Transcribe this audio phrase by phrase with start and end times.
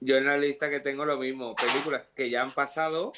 [0.00, 3.12] Yo en la lista que tengo lo mismo, películas que ya han pasado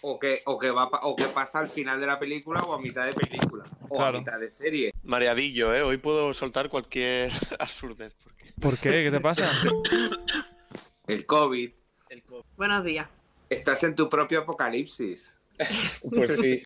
[0.00, 2.80] o que, o que, va, o que pasa al final de la película o a
[2.80, 4.92] mitad de película o a mitad de serie.
[5.04, 5.82] Mareadillo, ¿eh?
[5.82, 7.30] Hoy puedo soltar cualquier
[7.60, 8.16] absurdez.
[8.60, 9.04] ¿Por qué?
[9.04, 9.48] ¿Qué te pasa?
[11.06, 11.70] El COVID.
[12.08, 12.22] El
[12.56, 13.08] Buenos días.
[13.48, 15.34] Estás en tu propio apocalipsis.
[16.10, 16.62] pues sí.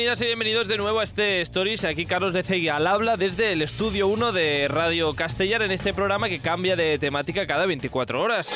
[0.00, 1.84] Bienvenidas y bienvenidos de nuevo a este Stories.
[1.84, 5.92] Aquí Carlos de Cegui al habla desde el estudio 1 de Radio Castellar en este
[5.92, 8.48] programa que cambia de temática cada 24 horas.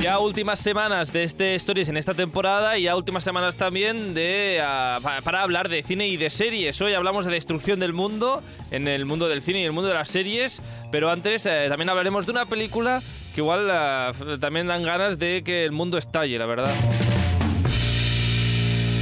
[0.00, 4.58] Ya últimas semanas de este Stories en esta temporada y ya últimas semanas también de
[4.64, 6.80] ah, para hablar de cine y de series.
[6.80, 9.94] Hoy hablamos de destrucción del mundo en el mundo del cine y el mundo de
[9.94, 13.02] las series, pero antes eh, también hablaremos de una película
[13.34, 16.72] que igual ah, también dan ganas de que el mundo estalle, la verdad.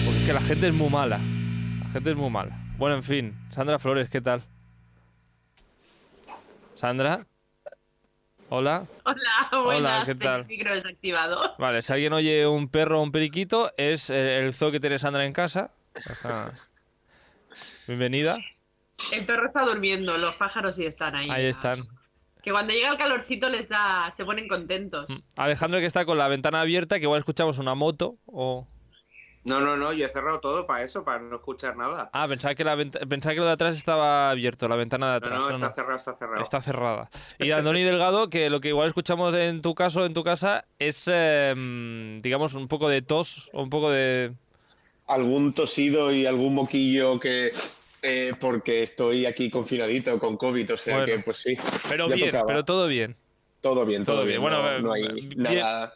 [0.04, 1.18] Porque la gente es muy mala.
[1.18, 2.58] La gente es muy mala.
[2.78, 4.42] Bueno, en fin, Sandra Flores, ¿qué tal?
[6.74, 7.26] Sandra.
[8.48, 8.86] Hola.
[9.04, 10.46] Hola, Hola, ¿qué tal?
[10.46, 11.56] micro desactivado.
[11.58, 15.24] Vale, si alguien oye un perro o un periquito, es el zoo que tiene Sandra
[15.24, 15.70] en casa.
[17.88, 18.36] Bienvenida.
[19.12, 21.30] El perro está durmiendo, los pájaros sí están ahí.
[21.30, 21.78] Ahí están.
[22.46, 25.04] Que cuando llega el calorcito les da, se ponen contentos.
[25.08, 25.16] Mm.
[25.34, 28.68] Alejandro que está con la ventana abierta, que igual escuchamos una moto o...
[29.42, 32.08] No, no, no, yo he cerrado todo para eso, para no escuchar nada.
[32.12, 35.40] Ah, pensaba que, la pensaba que lo de atrás estaba abierto, la ventana de atrás.
[35.40, 36.40] No, no, está cerrado, está cerrado.
[36.40, 37.10] Está cerrada.
[37.40, 41.10] Y Andoni Delgado, que lo que igual escuchamos en tu caso, en tu casa, es,
[41.12, 44.34] em, digamos, un poco de tos o un poco de...
[45.08, 47.50] Algún tosido y algún moquillo que...
[48.02, 51.56] Eh, porque estoy aquí confinadito con COVID, o sea que pues sí.
[51.88, 53.16] Pero bien, pero todo bien.
[53.60, 54.40] Todo bien, todo, bien.
[54.40, 55.92] Bueno, no, hay nada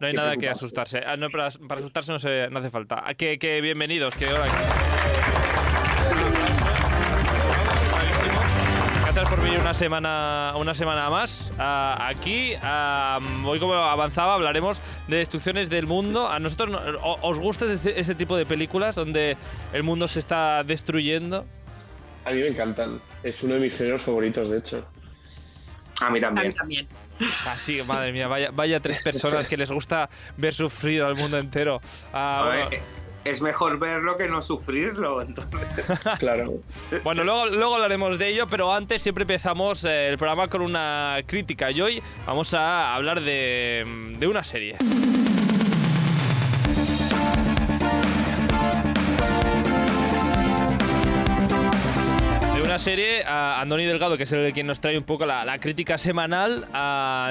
[0.00, 1.02] no hay nada que asustarse.
[1.06, 3.02] Ah, para, asustarse no, se, no, hace falta.
[3.04, 4.46] Ah, que, que bienvenidos, que hola.
[9.50, 12.54] Venir una semana, una semana más aquí.
[13.44, 16.28] hoy, como avanzaba, hablaremos de destrucciones del mundo.
[16.28, 16.80] ¿A nosotros
[17.22, 19.36] os gusta ese, tipo de películas donde
[19.72, 21.46] el mundo se está destruyendo?
[22.24, 23.00] A mí me encantan.
[23.22, 24.86] Es uno de mis géneros favoritos, de hecho.
[26.00, 26.46] A mí también.
[26.46, 26.88] A mí también.
[27.46, 31.80] Así, madre mía, vaya, vaya tres personas que les gusta ver sufrir al mundo entero.
[32.12, 32.68] Ah,
[33.24, 35.84] es mejor verlo que no sufrirlo, entonces.
[36.18, 36.48] claro.
[37.04, 41.18] Bueno, luego, luego hablaremos de ello, pero antes siempre empezamos eh, el programa con una
[41.26, 41.70] crítica.
[41.70, 44.76] Y hoy vamos a hablar de, de una serie.
[52.70, 55.98] una serie, a Andoni Delgado, que es el quien nos trae un poco la, crítica
[55.98, 56.68] semanal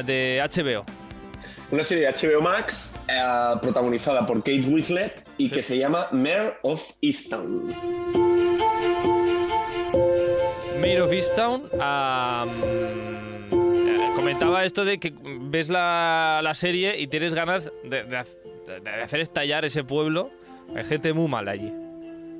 [0.06, 0.83] de HBO.
[1.72, 3.22] Una serie de HBO Max eh,
[3.62, 7.68] protagonizada por Kate Winslet y que se llama Mayor of Easttown.
[10.81, 11.69] Mayor of Easttown.
[13.52, 19.63] Eh, comentaba esto de que ves la, serie y tienes ganas de, de hacer estallar
[19.63, 20.31] ese pueblo.
[20.75, 21.72] Hay gente muy mala allí.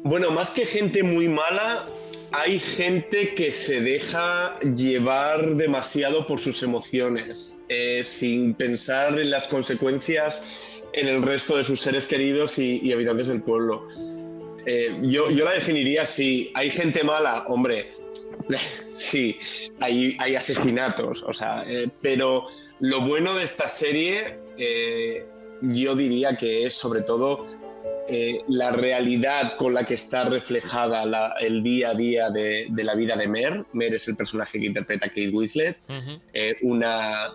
[0.04, 1.86] Bueno, más que gente muy mala,
[2.32, 9.48] hay gente que se deja llevar demasiado por sus emociones, eh, sin pensar en las
[9.48, 13.88] consecuencias en el resto de sus seres queridos y, habitantes del pueblo.
[14.66, 16.52] Eh, yo, la definiría así.
[16.56, 17.92] Hay gente mala, hombre,
[18.92, 19.38] sí,
[19.80, 22.46] hay, hay asesinatos, o sea, eh, pero
[22.80, 24.38] lo bueno de esta serie,
[25.62, 27.46] yo diría que es sobre todo
[28.12, 33.16] eh, la realidad con la que está reflejada el día a día de, la vida
[33.16, 33.66] de Mer.
[33.74, 35.78] Mer es el personaje que interpreta Kate Winslet,
[36.34, 37.32] eh, una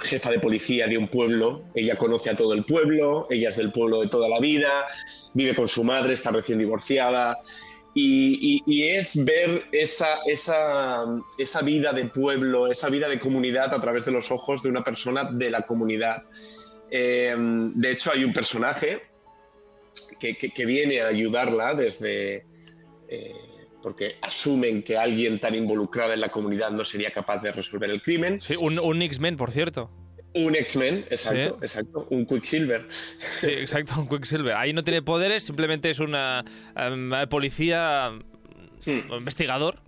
[0.00, 1.64] jefa de policía de un pueblo.
[1.74, 4.70] Ella conoce a todo el pueblo, ella es del pueblo de toda la vida,
[5.32, 7.38] vive con su madre, está recién divorciada.
[7.94, 11.06] Y, es ver esa, esa,
[11.38, 14.84] esa vida de pueblo, esa vida de comunidad a través de los ojos de una
[14.84, 16.24] persona de la comunidad.
[16.90, 19.00] Eh, de hecho, hay un personaje
[20.18, 22.46] que, viene a ayudarla desde...
[23.08, 23.32] Eh,
[23.82, 28.02] porque asumen que alguien tan involucrado en la comunidad no sería capaz de resolver el
[28.02, 28.40] crimen.
[28.40, 29.90] Sí, un, un X-Men, por cierto.
[30.36, 32.06] Un X-Men, exacto, exacto.
[32.10, 32.86] Un Quicksilver.
[32.90, 34.54] Sí, exacto, un Quicksilver.
[34.54, 36.44] Ahí no tiene poderes, simplemente es una
[36.76, 38.10] em, policía,
[38.84, 39.14] hmm.
[39.18, 39.80] investigador.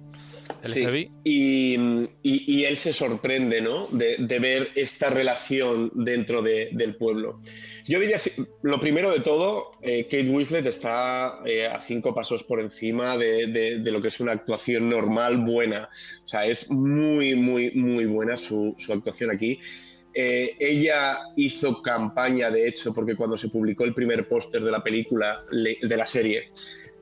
[0.62, 1.10] El Sí, FBI.
[1.24, 1.74] y,
[2.22, 3.86] y- y él se sorprende, ¿no?
[3.88, 7.38] De, de ver esta relación dentro de- del pueblo.
[7.86, 8.18] Yo diría,
[8.62, 13.46] lo primero de todo, eh, Kate Winslet está eh, a cinco pasos por encima de,
[13.46, 15.88] de- de lo que es una actuación normal buena.
[16.24, 19.58] O sea, es muy, muy, muy buena su, su actuación aquí.
[20.12, 24.82] Eh, ella hizo campaña, de hecho, porque cuando se publicó el primer póster de la
[24.82, 26.48] película, le- de la serie,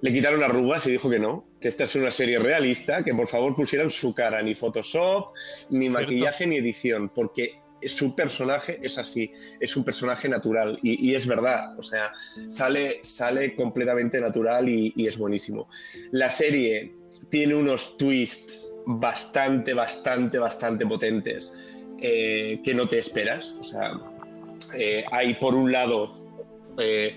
[0.02, 3.28] le quitaron arrugas y dijo que no, que esta es una serie realista, que por
[3.28, 5.32] favor pusieran su cara, ni Photoshop,
[5.70, 6.00] ni Cierto.
[6.00, 11.26] maquillaje, ni edición, porque su personaje es así, es un personaje natural y, y es
[11.26, 12.12] verdad, o sea,
[12.48, 15.68] sale, sale completamente natural y, y es buenísimo.
[16.12, 16.94] La serie
[17.30, 21.52] tiene unos twists bastante, bastante, bastante potentes
[22.00, 23.98] eh, que no te esperas, o sea,
[24.74, 26.14] eh, hay por un lado...
[26.78, 27.14] eh,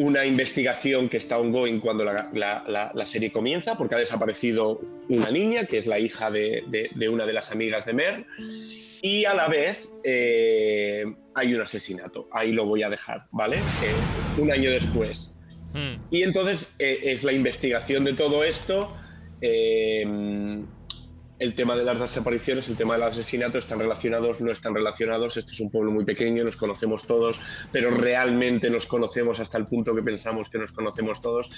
[0.00, 4.80] una investigación que está ongoing cuando la, la- la- la serie comienza, porque ha desaparecido
[5.08, 8.26] una niña, que es la hija de, de- de una de las amigas de Mer,
[9.02, 11.04] y a la vez eh,
[11.34, 12.28] hay un asesinato.
[12.32, 13.56] Ahí lo voy a dejar, ¿vale?
[13.56, 15.36] Eh, un año después.
[15.74, 15.94] Mm.
[16.10, 18.94] Y entonces eh, es la investigación de todo esto.
[21.40, 25.38] El tema de las desapariciones, el tema del asesinato, están relacionados, no están relacionados.
[25.38, 27.40] Esto es un pueblo muy pequeño, nos conocemos todos,
[27.72, 31.50] pero realmente nos conocemos hasta el punto que pensamos que nos conocemos todos.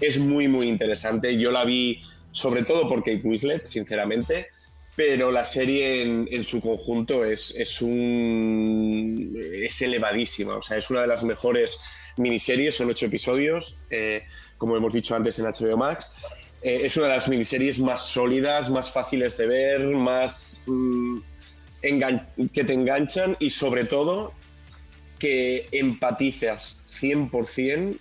[0.00, 1.38] Es muy, muy interesante.
[1.38, 4.48] Yo la vi sobre todo por Kate Winslet, sinceramente,
[4.94, 10.56] pero la serie en, en su conjunto es, es, un, es elevadísima.
[10.56, 11.78] O sea, es una de las mejores
[12.18, 14.22] miniseries, son ocho episodios, eh,
[14.58, 16.12] como hemos dicho antes en HBO Max.
[16.62, 21.18] Eh, es una de las miniseries más sólidas, más fáciles de ver, más mm,
[22.52, 24.32] que te enganchan y sobre todo
[25.18, 27.98] que empatizas 100%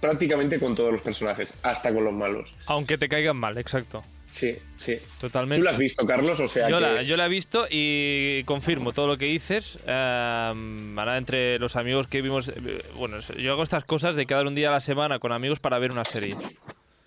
[0.00, 2.50] prácticamente con todos los personajes, hasta con los malos.
[2.66, 4.02] Aunque te caigan mal, exacto.
[4.28, 4.98] Sí, sí.
[5.20, 5.60] Totalmente.
[5.60, 6.38] ¿Tú la has visto, Carlos?
[6.40, 6.82] O sea Yo que...
[6.82, 9.78] la, yo la he visto y confirmo todo lo que dices.
[9.86, 12.48] Ahora, entre los amigos que vimos.
[12.48, 15.58] eh, Bueno, yo hago estas cosas de quedar un día a la semana con amigos
[15.60, 16.36] para ver una serie.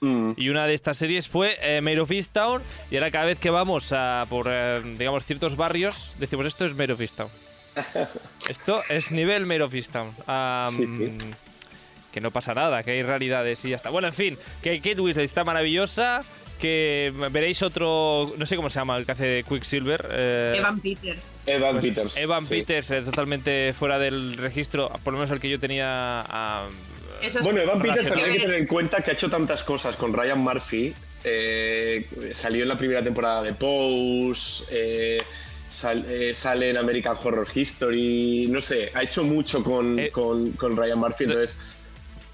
[0.01, 2.61] Mm, Y una de estas series fue eh, Mayor of Easttown.
[2.89, 6.73] Y ahora, cada vez que vamos a por, eh, digamos, ciertos barrios, decimos esto es
[6.75, 7.29] Mayor of Easttown.
[8.49, 10.11] Esto es nivel Mayor of Easttown.
[10.27, 11.17] Am, Sí, sí.
[12.11, 13.89] Que no pasa nada, que hay realidades y ya está.
[13.91, 16.23] Bueno, en fin, que Kate Winslet está maravillosa.
[16.59, 18.33] Que veréis otro.
[18.37, 20.05] No sé cómo se llama el que hace de Quicksilver.
[20.11, 21.19] eh, Evan Peters.
[21.45, 22.17] Evan Peters.
[22.17, 22.55] Evan sí.
[22.55, 25.85] Peters, eh, totalmente fuera del registro, por lo menos el que yo tenía.
[26.27, 26.67] ah,
[27.21, 29.95] Eso Bueno, Evan Peters también hay que tener en cuenta que ha hecho tantas cosas
[29.95, 30.94] con Ryan Murphy.
[31.25, 35.21] eh, salió en la primera temporada de Pose, eh,
[35.69, 40.51] sal- eh, sale en American Horror History, no sé, ha hecho mucho con, Eh, con-
[40.51, 41.57] con Ryan Murphy, entonces...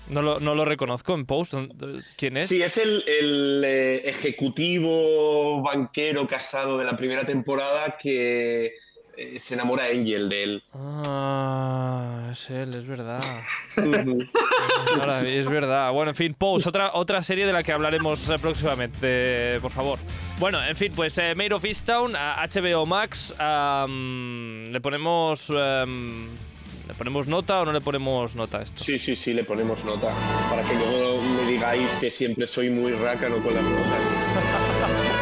[0.07, 1.55] no, lo, no lo reconozco en post.
[2.15, 2.47] ¿Quién es?
[2.47, 8.75] Sí, es el, el, eh, ejecutivo banquero casado de la primera temporada que
[9.17, 10.63] eh, se enamora Angel de él.
[10.73, 13.21] Ah, es él, es verdad.
[14.99, 15.91] Ahora, es verdad.
[15.91, 19.99] Bueno, en fin, Pose, otra, otra serie de la que hablaremos eh, próximamente, por favor.
[20.39, 26.27] Bueno, en fin, pues eh, Maid of Easttown, a HBO Max, ¿le ponemos am,
[26.87, 28.83] le ponemos nota o no le ponemos nota a esto?
[28.83, 30.13] Sí, sí, sí, le ponemos nota.
[30.49, 34.01] Para que luego me digáis que siempre soy muy rácano con las notas.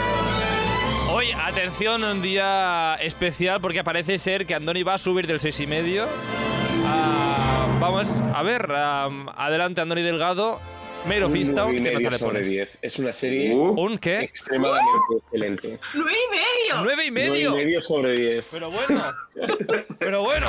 [1.45, 5.63] Atención, un día especial porque parece ser que Andoni va a subir del 6,5.
[5.63, 6.07] y medio.
[6.85, 10.59] Ah, vamos a ver, am, adelante Andoni Delgado,
[11.23, 12.49] of Un Easttown, 9 y ¿qué medio le sobre pones?
[12.49, 12.77] 10.
[12.81, 14.19] Es una serie Uh, ¿Un qué?
[14.19, 15.79] extremadamente excelente.
[15.93, 16.81] ¡Nueve y medio!
[16.83, 17.51] ¿Nueve y 9 medio?
[17.51, 18.49] y medio sobre 10.
[18.53, 19.01] Pero bueno,
[19.99, 20.47] pero bueno.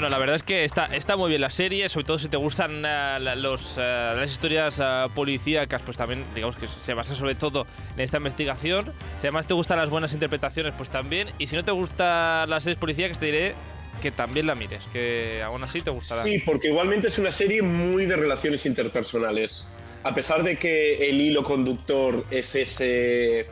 [0.00, 2.38] Bueno, la verdad es que está, está muy bien la serie, sobre todo si te
[2.38, 7.34] gustan la- los, eh, las historias eh, policíacas, pues también, digamos que se basa sobre
[7.34, 7.66] todo
[7.96, 8.86] en esta investigación.
[9.20, 11.28] Si además te gustan las buenas interpretaciones, pues también.
[11.36, 13.54] Y si no te gustan las series policíacas, te diré
[14.00, 16.22] que también la mires, que aún así te gustará.
[16.22, 19.68] Sí, porque igualmente es una serie muy de relaciones interpersonales.
[20.04, 23.48] A pesar de que el hilo conductor es, ese,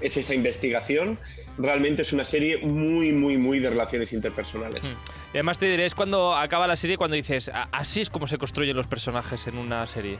[0.00, 1.16] es esa investigación,
[1.58, 4.82] realmente es una serie muy, muy, muy de relaciones interpersonales.
[4.82, 5.21] Mm.
[5.32, 8.26] Y además te diré, es cuando acaba la serie, cuando dices, "A- así es como
[8.26, 10.18] se construyen los personajes en una serie.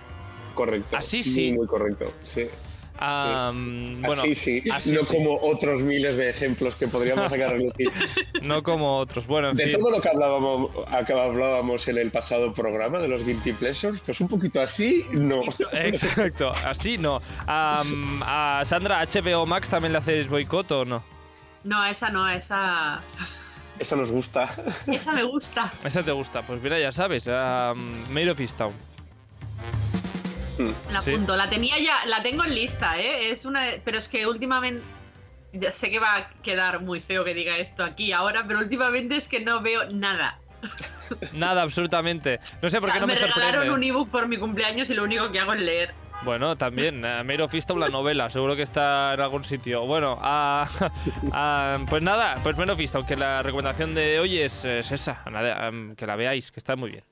[0.54, 0.96] Correcto.
[0.96, 1.48] Así sí.
[1.50, 2.46] Muy, muy correcto, sí.
[2.98, 5.16] Bueno, así sí, así no sí.
[5.16, 7.90] como otros miles de ejemplos que podríamos sacar a relucir.
[8.42, 9.26] No como otros.
[9.26, 9.72] Bueno, en De fin.
[9.74, 14.00] todo lo que hablábamos, a que hablábamos en el pasado programa de los Guilty Pleasures,
[14.04, 15.42] pues un poquito así, no.
[15.72, 17.20] Exacto, así no.
[17.46, 21.02] A Sandra, HBO Max también le hacéis boicot o no?
[21.64, 23.00] No, esa no, esa.
[23.78, 24.48] Eso nos gusta.
[24.86, 25.72] Esa me gusta.
[25.84, 26.42] Esa te gusta.
[26.42, 27.26] Pues mira, ya sabes.
[27.26, 28.72] Um, Maid of Easttown.
[30.92, 31.10] La Sí.
[31.12, 31.34] apunto.
[31.36, 33.30] La tenía ya, la tengo en lista, ¿eh?
[33.30, 34.82] Es una, pero es que últimamente
[35.52, 39.16] ya sé que va a quedar muy feo que diga esto aquí ahora, pero últimamente
[39.16, 40.38] es que no veo nada.
[41.32, 42.38] Nada, absolutamente.
[42.60, 43.70] No sé por qué no me, me regalaron sorprende.
[43.74, 45.94] un ebook por mi cumpleaños y lo único que hago es leer.
[46.24, 49.86] Bueno, también, eh, of Easttown, la novela, seguro que está en algún sitio.
[49.86, 50.68] Bueno, ah,
[51.32, 55.22] ah, pues nada, pues Maid of Easttown, que la recomendación de hoy es, es esa,
[55.96, 57.04] que la veáis, que está muy bien.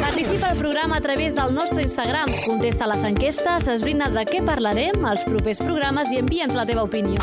[0.00, 2.28] Participa al programa a través del nostre Instagram.
[2.46, 7.20] Contesta les enquestes, esbrina de què parlarem als propers programes i envia'ns la teva opinió.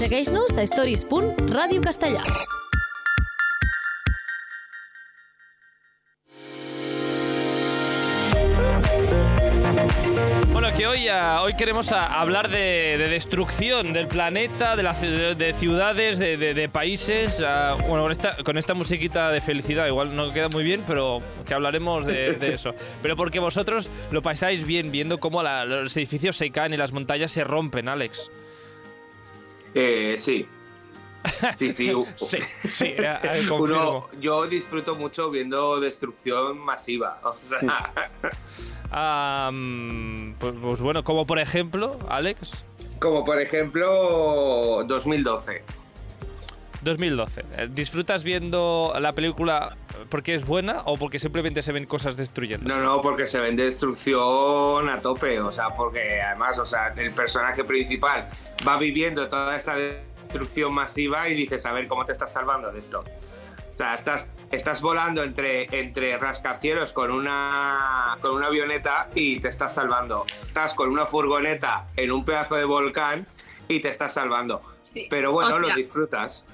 [0.00, 2.61] Segueix-nos a stories.radiocastellà.
[10.62, 14.94] Bueno, que hoy, ah, hoy queremos ah, hablar de, de destrucción del planeta, de, la
[14.94, 17.42] ci- de ciudades, de, de- de países.
[17.44, 21.20] ah, bueno, con esta, con esta musiquita de felicidad igual no queda muy bien, pero
[21.44, 22.76] que hablaremos de, de eso.
[23.02, 26.92] Pero porque vosotros lo pasáis bien viendo cómo la- los edificios se caen y las
[26.92, 28.30] montañas se rompen, Alex.
[29.74, 30.46] Eh, sí.
[31.56, 31.92] Sí, sí.
[32.16, 32.38] Sí,
[32.68, 32.94] sí,
[33.48, 33.58] confirmo.
[33.58, 37.18] Uno, yo disfruto mucho viendo destrucción masiva.
[37.24, 37.92] O sea,
[38.92, 42.64] Pues, pues bueno, como por ejemplo, Alex,
[42.98, 45.64] como por ejemplo 2012.
[46.82, 47.40] 2012.
[47.40, 49.76] Eh, ¿Disfrutas viendo la película
[50.08, 52.68] porque es buena o porque simplemente se ven cosas destruyendo?
[52.68, 55.40] No, no, porque se ven destrucción a tope.
[55.40, 58.28] O sea, porque además, o sea, el personaje principal
[58.66, 62.78] va viviendo toda esa destrucción masiva y dices, a ver, ¿cómo te estás salvando de
[62.78, 63.04] esto?
[63.74, 69.48] O sea, estás, estás volando entre, entre rascacielos con una, con una avioneta y te
[69.48, 70.26] estás salvando.
[70.46, 73.26] Estás con una furgoneta en un pedazo de volcán
[73.68, 74.60] y te estás salvando.
[74.82, 75.06] Sí.
[75.08, 76.44] Pero bueno, lo disfrutas.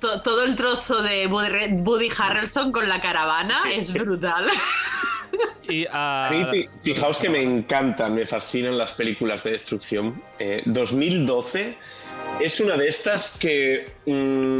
[0.00, 4.48] to- todo el trozo de Woody Woody Harrelson con la caravana es brutal.
[5.68, 6.30] Y, ah,
[6.82, 10.22] fijaos que me encantan, me fascinan las películas de destrucción.
[10.38, 11.76] Eh, 2012
[12.40, 13.86] es una de estas que.
[14.06, 14.58] mm,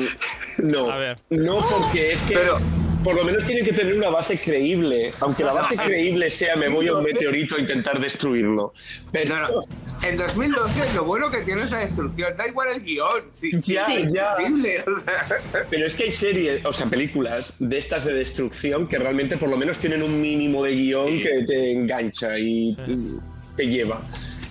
[0.59, 0.91] no.
[0.93, 1.19] A ver.
[1.31, 2.35] No, porque es que.
[2.35, 2.59] Pero-
[3.05, 5.13] por lo menos tiene que tener una base creíble.
[5.21, 8.73] Aunque la base creíble sea me voy a un meteorito a intentar destruirlo.
[9.13, 9.37] Pero.
[9.41, 9.61] No, no.
[10.09, 12.35] En 2012 lo bueno que tiene es la destrucción.
[12.39, 13.25] Da igual el guion.
[13.31, 14.37] Sí, Ya, sí, ya.
[14.41, 15.27] increíble, o sea.
[15.69, 19.51] Pero es que hay series, o sea, películas de estas de destrucción que realmente por
[19.51, 21.21] lo menos tienen un mínimo de guion Sí.
[21.21, 23.19] que te engancha y y
[23.57, 24.01] te lleva.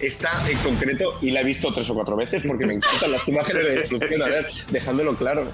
[0.05, 3.27] Esta en concreto, y la he visto tres o cuatro veces porque me encantan las
[3.27, 5.47] imágenes de destrucción, a ver, dejándolo claro.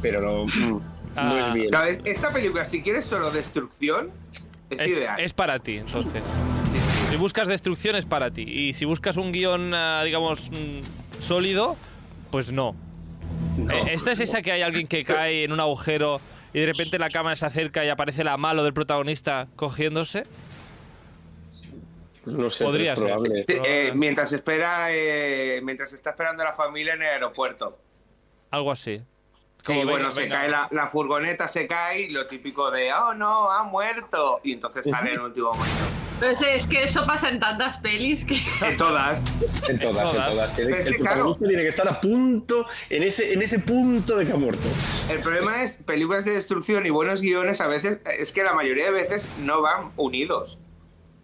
[0.00, 0.82] Pero no, no
[1.14, 1.74] Ah, es bien.
[1.88, 4.10] Es- esta película, si quieres solo destrucción,
[4.70, 5.20] es, es, ideal.
[5.20, 6.22] es para ti, entonces.
[7.10, 8.42] Si buscas destrucción es para ti.
[8.42, 11.76] Y si buscas un guion, ah, digamos, mm, sólido,
[12.30, 12.74] pues no.
[13.58, 13.70] No.
[13.72, 16.20] Eh, Esta es esa que hay alguien que cae en un agujero
[16.54, 20.24] y de repente la cámara se acerca y aparece la malo del protagonista cogiéndose.
[22.26, 23.08] No sé, podría es ser.
[23.08, 23.44] probable.
[23.48, 27.78] Sí, eh, mientras espera, eh, mientras está esperando a la familia en el aeropuerto.
[28.50, 28.98] Algo así.
[28.98, 30.36] Sí, Como, bueno, venga, se venga.
[30.36, 34.40] cae la, la furgoneta, se cae, lo típico de, oh no, ha muerto.
[34.42, 35.74] Y entonces sale en el último momento.
[36.20, 38.40] Entonces es que eso pasa en tantas pelis que...
[38.64, 39.24] En todas.
[39.68, 40.58] En todas, en Todas.
[40.58, 40.96] el que, claro.
[40.98, 44.68] protagonista tiene que estar a punto, en ese, en ese punto de que ha muerto.
[45.10, 48.84] El problema es, películas de destrucción y buenos guiones a veces, es que la mayoría
[48.84, 50.60] de veces no van unidos.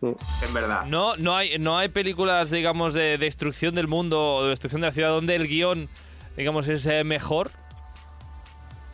[0.01, 0.85] En verdad.
[0.87, 4.87] No, no hay, no hay películas, digamos, de destrucción del mundo o de destrucción de
[4.89, 5.89] la ciudad donde el guion,
[6.37, 7.51] digamos, es eh, mejor.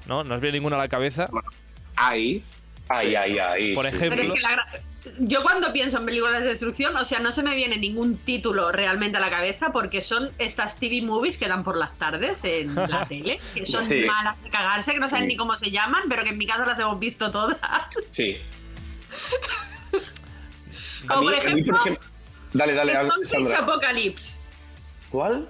[0.07, 0.25] ¿No?
[0.25, 1.27] No os viene ninguna a la cabeza.
[1.97, 2.43] Ahí.
[2.89, 3.75] Ay, ay, ay.
[3.75, 3.97] Por sí.
[3.97, 4.21] ejemplo.
[4.23, 4.81] Pero es que la gra-
[5.19, 8.73] yo cuando pienso en películas de destrucción, o sea, no se me viene ningún título
[8.73, 12.75] realmente a la cabeza porque son estas TV movies que dan por las tardes en
[12.91, 14.05] la tele, que son Sí.
[14.07, 15.29] malas de cagarse, que no saben Sí.
[15.29, 17.59] ni cómo se llaman, pero que en mi casa las hemos visto todas.
[18.07, 18.39] Sí.
[21.09, 22.09] A Como mí, por a mí, ejemplo, por ejemplo-
[22.53, 23.59] Dale, dale, Stonehenge Sandra.
[23.59, 24.37] Apocalypse.
[25.11, 25.49] ¿Cuál?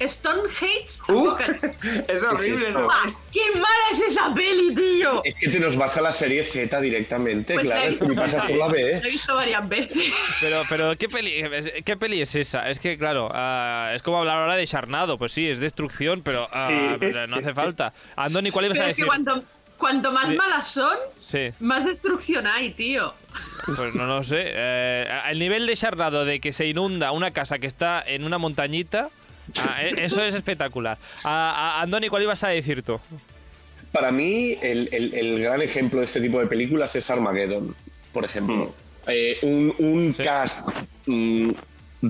[0.00, 2.04] Stonehenge Uh, Apocalypse.
[2.08, 2.70] es horrible?
[2.72, 2.88] ¿no?
[2.90, 3.10] ¡Ah!
[3.32, 5.22] ¡Qué mala es esa peli, tío!
[5.24, 8.20] Es que te nos vas a la serie Z directamente, Pues la claro, esto visto
[8.20, 9.00] pasas por la B, la ¿eh?
[9.02, 10.04] he visto varias veces.
[10.40, 12.68] Pero, pero ¿qué peli, es- ¿qué peli es esa?
[12.68, 15.16] Es que, claro, ah, es como hablar ahora de Charnado.
[15.18, 16.96] Pues sí, es destrucción, pero, ah, Sí.
[17.00, 17.92] pero no hace falta.
[18.16, 19.06] Andoni, ¿cuál ibas a Pero es que decir?
[19.24, 19.46] cuanto,
[19.78, 20.36] cuanto más Sí.
[20.36, 23.14] malas son, Sí, más destrucción hay, tío.
[23.66, 24.42] Pues no lo sé.
[24.46, 28.38] Eh, el nivel de Charnado de que se inunda una casa que está en una
[28.38, 29.08] montañita,
[29.58, 30.98] ah, e- eso es espectacular.
[31.24, 33.00] Andoni, ¿cuál ibas a decir tú?
[33.92, 37.74] Para mí, el, el- el gran ejemplo de este tipo de películas es Armageddon,
[38.12, 38.74] por ejemplo.
[39.06, 40.22] Eh, un un Sí.
[40.22, 40.58] cast
[41.06, 41.50] mm,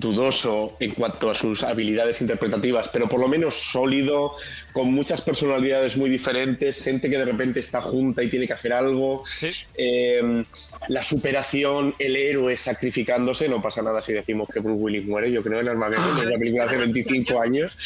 [0.00, 4.32] dudoso en cuanto a sus habilidades interpretativas, pero por lo menos sólido,
[4.72, 8.72] con muchas personalidades muy diferentes, gente que de repente está junta y tiene que hacer
[8.72, 9.48] algo, Sí.
[9.76, 10.44] eh,
[10.88, 15.42] la superación, el héroe sacrificándose, no pasa nada si decimos que Bruce Willis muere, yo
[15.42, 17.76] creo en Armageddon, es una película hace 25 años.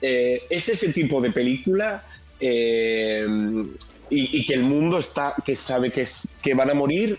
[0.00, 2.02] Eh, es ese tipo de película
[2.40, 3.26] eh,
[4.10, 7.18] y, y que el mundo está, que sabe que, es- que van a morir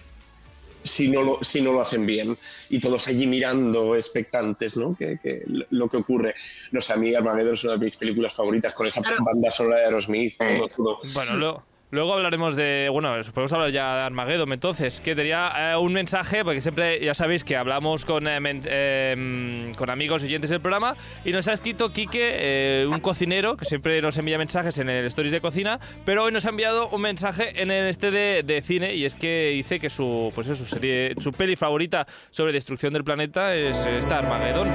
[0.84, 2.38] si no, lo, si no lo hacen bien.
[2.70, 4.96] Y todos allí mirando, expectantes, ¿no?
[4.96, 6.36] Que, que lo que ocurre.
[6.72, 9.24] No sé, a mí Armageddon es una de mis películas favoritas, con esa Claro.
[9.24, 11.00] banda sonora de Aerosmith, todo, todo.
[11.14, 12.90] Bueno, lo- luego hablaremos de.
[12.92, 15.00] Bueno, podemos hablar ya de Armageddon entonces.
[15.00, 19.72] Que tenía eh, un mensaje, porque siempre ya sabéis que hablamos con, eh, men- eh,
[19.78, 20.96] con amigos oyentes del programa.
[21.24, 25.06] Y nos ha escrito Quique, eh, un cocinero, que siempre nos envía mensajes en el
[25.06, 25.80] Stories de Cocina.
[26.04, 28.96] Pero hoy nos ha enviado un mensaje en el este de, de cine.
[28.96, 32.92] Y es que dice que su, pues eso, su, serie, su peli favorita sobre destrucción
[32.94, 34.68] del planeta es esta Armageddon.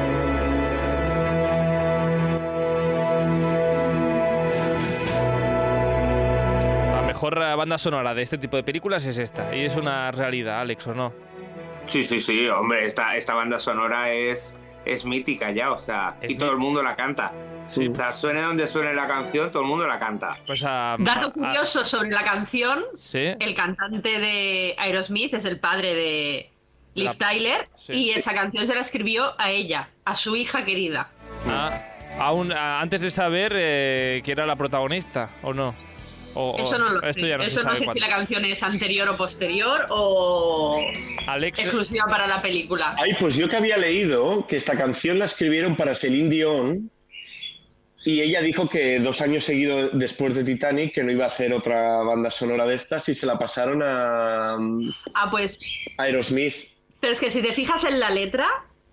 [7.19, 9.53] Mejor banda sonora de este tipo de películas es esta.
[9.55, 11.13] Y es una realidad, Alex, ¿o no?
[11.87, 16.31] Sí, sí, sí, hombre, esta, esta banda sonora es, es mítica ya, o sea, Es
[16.31, 17.33] y todo el mundo la canta.
[17.67, 17.89] Sí.
[17.89, 20.37] O sea, suene donde suene la canción, todo el mundo la canta.
[20.47, 20.95] Pues a.
[21.01, 23.19] Dato a- a- curioso sobre la canción, sí.
[23.41, 26.53] el cantante de Aerosmith es el padre de
[26.95, 27.93] Liv La- Tyler sí.
[27.95, 28.19] y Sí.
[28.21, 31.11] esa canción se la escribió a ella, a su hija querida.
[31.49, 31.81] Ah,
[32.21, 35.75] aún antes de saber eh, que era la protagonista, ¿o no?
[36.41, 37.29] O- Eso no lo esto sé.
[37.29, 40.81] ya no se Eso no sé si la canción es anterior o posterior o
[41.27, 41.59] Alex.
[41.59, 42.95] exclusiva para la película.
[42.97, 46.91] Ay, pues yo que había leído que esta canción la escribieron para Celine Dion
[48.05, 51.53] y ella dijo que dos años seguidos después de Titanic que no iba a hacer
[51.53, 54.55] otra banda sonora de estas y se la pasaron a,
[55.15, 55.59] Ah, pues,
[55.99, 56.55] a Aerosmith.
[57.01, 58.49] pero es que si te fijas en la letra,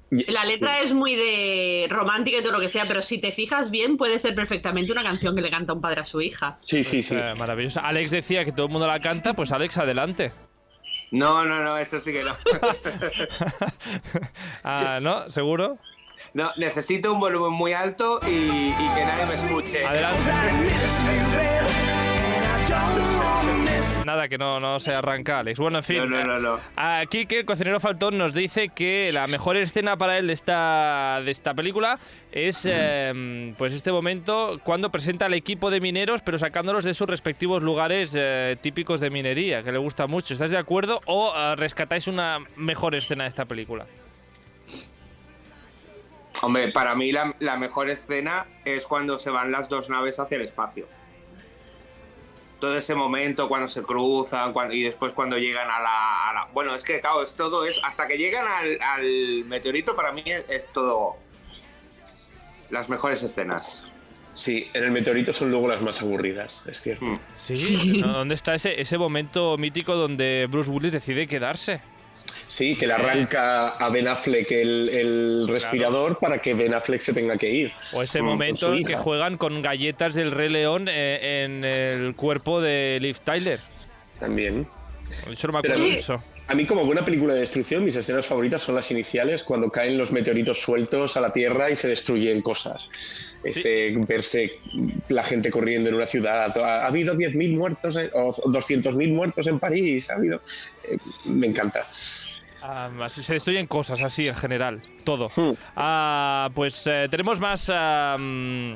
[0.10, 3.72] la letra es muy de romántica y todo lo que sea, pero si te fijas
[3.72, 6.58] bien, puede ser perfectamente una canción que le canta un padre a su hija.
[6.62, 7.16] Sí, sí, pues, sí.
[7.16, 7.82] eh, maravillosa.
[7.82, 10.32] Alex decía que todo el mundo la canta, pues Alex, adelante.
[11.12, 12.34] No, no, no, eso sí que no.
[14.64, 15.30] ah, ¿no?
[15.30, 15.78] ¿Seguro?
[16.34, 19.86] No, necesito un volumen muy alto y, y que nadie me escuche.
[19.86, 20.32] Adelante.
[24.06, 25.60] Nada, que no, no se arranca, Alex.
[25.60, 25.98] Bueno, en fin.
[25.98, 26.60] No, no, no, no.
[26.76, 31.22] Aquí que el cocinero Faltón nos dice que la mejor escena para él de esta,
[31.26, 31.98] de esta película
[32.32, 37.08] es eh, pues este momento cuando presenta al equipo de mineros, pero sacándolos de sus
[37.08, 40.36] respectivos lugares eh, típicos de minería, que le gusta mucho.
[40.36, 41.02] ¿Estás de acuerdo?
[41.08, 43.88] ¿O eh, rescatáis una mejor escena de esta película?
[46.44, 50.36] Hombre, para mí la, la mejor escena es cuando se van las dos naves hacia
[50.36, 50.86] el espacio.
[52.66, 56.48] Todo ese momento cuando se cruzan cuando, y después cuando llegan a la, a la-
[56.52, 57.80] Bueno, es que, claro, es todo es...
[57.84, 61.16] Hasta que llegan al, al meteorito, para mí es, es todo...
[62.72, 63.84] Las mejores escenas.
[64.34, 67.06] Sí, en el meteorito son luego las más aburridas, es cierto.
[67.06, 67.20] Mm.
[67.36, 68.02] Sí.
[68.04, 71.82] ¿Dónde está ese, ese momento mítico donde Bruce Willis decide quedarse?
[72.48, 77.14] Sí, que le arranca a Ben Affleck el, el respirador para que Ben Affleck se
[77.14, 77.72] tenga que ir.
[77.94, 82.16] O ese con momento en que juegan con galletas del Rey León eh, en el
[82.16, 83.60] cuerpo de Liv Tyler.
[84.20, 84.68] También.
[85.32, 86.24] Eso no me acuerdo de eso.
[86.48, 89.98] A mí, como buena película de destrucción, mis escenas favoritas son las iniciales, cuando caen
[89.98, 92.88] los meteoritos sueltos a la Tierra y se destruyen cosas.
[93.44, 94.60] Ese verse
[95.10, 96.52] la gente corriendo en una ciudad.
[96.56, 100.10] Ha, ha habido 10.000 muertos en- o 200.000 muertos en París.
[100.12, 100.40] Ha habido.
[100.84, 101.88] eh, me encanta.
[103.02, 105.30] Así se destruyen cosas así en general, todo.
[105.36, 105.54] Hmm.
[105.76, 108.74] Ah, pues eh, tenemos más, ah, mm,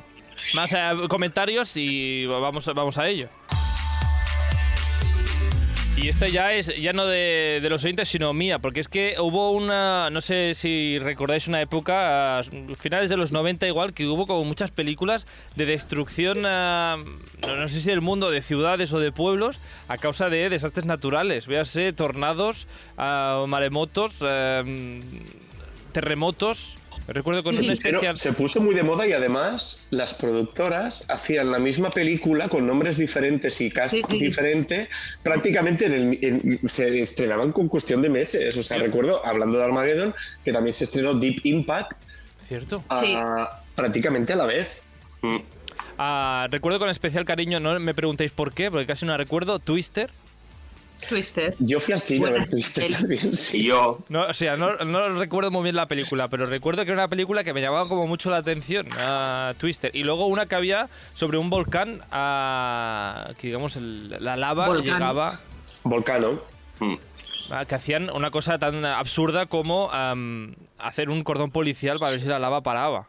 [0.53, 3.29] más eh, comentarios y vamos, vamos a ello.
[6.01, 9.17] Y esta ya es ya no de, de los oyentes, sino mía, porque es que
[9.19, 12.43] hubo una, no sé si recordáis una época, a
[12.77, 15.25] finales de los 90 igual, que hubo como muchas películas
[15.57, 16.95] de destrucción, ah,
[17.45, 19.59] no, sé si del mundo, de ciudades o de pueblos,
[19.89, 24.63] a causa de desastres naturales, véase tornados, ah, maremotos, ah,
[25.91, 26.78] terremotos.
[27.07, 28.17] Recuerdo con un Pero especial...
[28.17, 32.97] se puso muy de moda y además las productoras hacían la misma película con nombres
[32.97, 34.19] diferentes y cast Sí, sí.
[34.19, 34.89] diferente,
[35.23, 38.55] prácticamente en el- en- se estrenaban con cuestión de meses.
[38.57, 40.13] O sea, recuerdo, hablando de Armageddon,
[40.45, 41.93] que también se estrenó Deep Impact
[42.47, 42.83] ¿Cierto?
[42.89, 43.15] a- Sí.
[43.75, 44.81] prácticamente a la vez.
[45.21, 45.37] Mm.
[45.97, 50.09] Ah, recuerdo con especial cariño, no me preguntéis por qué, porque casi no recuerdo, Twister.
[51.07, 51.55] Twister.
[51.59, 53.35] Yo fui al cine a ver Twister también.
[53.35, 53.59] sí.
[53.59, 53.99] Y yo...
[54.09, 57.07] No, o sea, no, no recuerdo muy bien la película, pero recuerdo que era una
[57.07, 59.95] película que me llamaba como mucho la atención, ah, Twister.
[59.95, 64.85] Y luego una que había sobre un volcán, ah, que digamos el- la lava Volcán.
[64.85, 65.39] llegaba...
[65.83, 66.39] Volcano.
[66.79, 66.95] Mm.
[67.67, 69.89] Que hacían una cosa tan absurda como
[70.77, 73.07] hacer un cordón policial para ver si la lava paraba.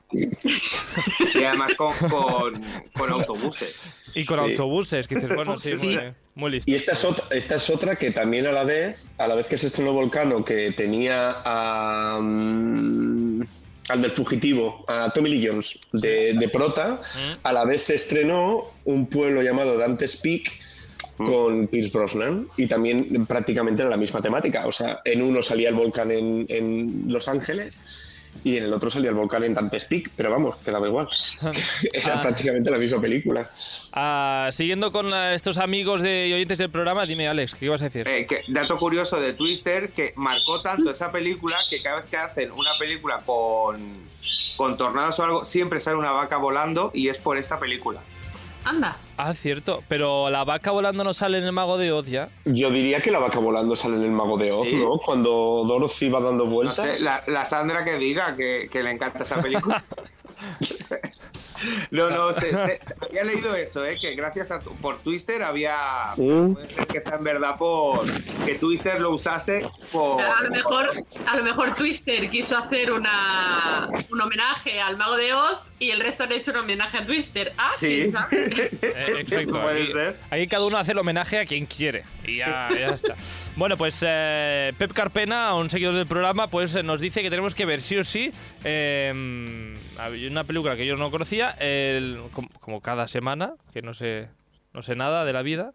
[1.35, 2.63] Y además con, con,
[2.95, 3.83] con autobuses.
[4.15, 4.51] Y con Sí.
[4.53, 5.87] autobuses, que dices, bueno, sí, Sí.
[5.87, 5.99] Muy,
[6.35, 6.71] muy listo.
[6.71, 9.47] Y esta es, otra, esta es otra que también a la vez, a la vez
[9.47, 13.43] que se estrenó Volcano, que tenía a, mm,
[13.89, 17.01] al del fugitivo, a Tommy Lee Jones, de, de prota,
[17.43, 20.61] a la vez se estrenó un pueblo llamado Dante's Peak
[21.17, 24.67] con Pierce Brosnan y también prácticamente era la misma temática.
[24.67, 27.83] O sea, en uno salía el volcán en, en Los Ángeles
[28.43, 31.07] y en el otro salía el volcán en Dante's Peak, pero vamos, quedaba igual.
[31.93, 32.21] Era Ah.
[32.21, 33.51] prácticamente la misma película.
[33.93, 37.83] Ah, siguiendo con ah, estos amigos de, y oyentes del programa, dime, Alex, ¿qué ibas
[37.83, 38.09] a decir?
[38.09, 42.17] Eh, que, dato curioso de Twister, que marcó tanto esa película que cada vez que
[42.17, 43.79] hacen una película con,
[44.57, 48.01] con tornados o algo, siempre sale una vaca volando y es por esta película.
[48.65, 48.97] Anda.
[49.17, 52.29] Ah, cierto, pero la vaca volando no sale en el Mago de Oz ya.
[52.45, 54.77] Yo diría que la vaca volando sale en el Mago de Oz, Sí.
[54.77, 54.99] ¿no?
[54.99, 56.77] Cuando Dorothy va dando No vueltas.
[56.77, 59.83] sé, la, la Sandra que diga que, que le encanta esa película.
[61.91, 63.97] No, no, se- se- había leído eso, ¿eh?
[64.01, 65.77] que gracias a tu- por Twister había.
[66.17, 66.55] Mm.
[66.55, 68.07] Puede ser que sea en verdad por.
[68.47, 70.21] que Twister lo usase por.
[70.23, 70.91] A lo mejor,
[71.27, 76.01] a lo mejor Twister quiso hacer una, un homenaje al mago de Oz y el
[76.01, 77.53] resto han hecho un homenaje a Twister.
[77.59, 78.11] Ah, Sí.
[78.83, 79.61] Eh, exacto.
[79.61, 80.17] Puede aquí, ser.
[80.31, 82.03] aquí cada uno hace el homenaje a quien quiere.
[82.27, 83.15] Y ya, ya está.
[83.57, 87.55] Bueno, pues eh, Pep Carpena, un seguidor del programa, pues eh, nos dice que tenemos
[87.55, 88.31] que ver sí o sí
[88.65, 91.50] eh, hay una película que yo no conocía,
[92.61, 94.29] como, cada semana, que no sé,
[94.73, 95.73] no sé nada de la vida.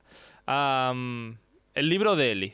[0.47, 2.53] el libro de Eli.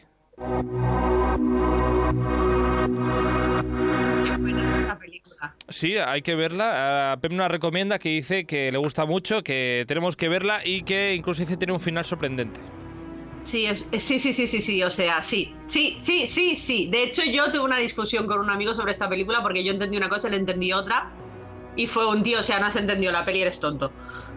[5.71, 7.13] Sí, hay que verla.
[7.13, 10.83] Ah, Pep nos recomienda que dice que le gusta mucho, que tenemos que verla y
[10.83, 12.59] que incluso dice tiene un final sorprendente.
[13.45, 16.87] Sí, es, sí, sí, sí, sí, sí, o sea, sí, sí, sí, sí, sí.
[16.91, 19.97] De hecho, yo tuve una discusión con un amigo sobre esta película porque yo entendí
[19.97, 21.09] una cosa, él entendí otra.
[21.75, 23.91] Y fue un tío, o sea, no has entendido la peli, eres tonto.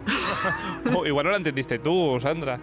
[0.95, 2.59] Oh, igual no la entendiste tú, Sandra.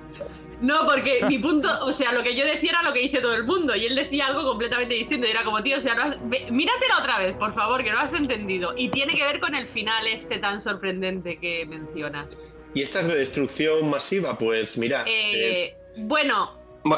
[0.60, 3.34] No, porque mi punto, o sea, lo que yo decía era lo que dice todo
[3.34, 6.02] el mundo y él decía algo completamente distinto y era como, tío, o sea, no
[6.04, 8.72] has- ve- míratela otra vez, por favor, que no has entendido.
[8.76, 12.40] Y tiene que ver con el final este tan sorprendente que mencionas.
[12.74, 15.02] Y esta es de destrucción masiva, pues mira.
[15.06, 16.52] eh, Eh, bueno,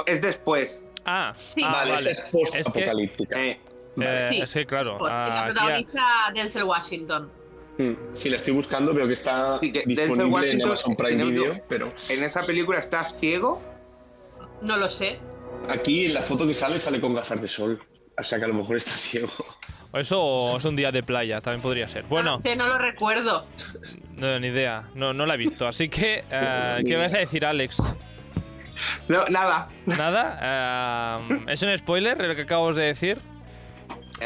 [0.06, 0.84] Es después.
[1.06, 1.62] Ah, Sí.
[1.64, 3.42] ah, vale, es post-apocalíptica.
[3.42, 3.58] Eh,
[4.00, 4.40] Eh, Sí.
[4.42, 6.02] es que claro, porque ah, la aquí protagoniza
[6.34, 7.30] Denzel Washington.
[7.78, 11.60] Mm, Si la estoy buscando, veo que está Sí, que disponible en Amazon Prime Video,
[11.68, 13.60] pero en esa película estás ciego.
[14.62, 15.18] No lo sé.
[15.68, 17.82] aquí en la foto que sale sale con gafas de sol.
[18.16, 19.28] O sea que a lo mejor está ciego.
[19.92, 22.04] o eso es un día de playa, también podría ser.
[22.04, 23.44] Bueno, No sé, no lo recuerdo.
[24.16, 25.66] no, ni idea, no, no la he visto.
[25.66, 27.76] Así que, eh, ¿qué vas a decir, Alex?
[29.08, 29.68] No, nada.
[29.86, 31.18] ¿Nada?
[31.28, 33.18] Eh, ¿Es un spoiler lo que acabamos de decir?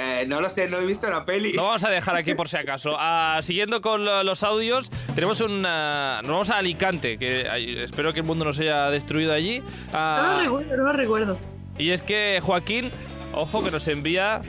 [0.00, 1.54] Eh, no lo sé, no he visto la peli.
[1.54, 2.96] Lo vamos a dejar aquí por si acaso.
[3.00, 5.64] Ah, siguiendo con lo- los audios, tenemos un.
[5.66, 9.60] ah, nos vamos a Alicante, que espero que el mundo no se haya destruido allí.
[9.92, 11.38] Ah, No lo recuerdo, no lo recuerdo.
[11.78, 12.90] y es que Joaquín,
[13.32, 14.40] ojo, que nos envía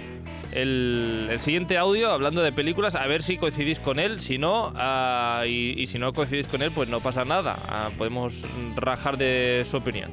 [0.51, 4.19] el, el siguiente audio hablando de películas, a ver si coincidís con él.
[4.19, 7.89] Si no, ah, y, y si no coincidís con él, pues no pasa nada.
[7.97, 8.33] Podemos
[8.75, 10.11] rajar de su opinión.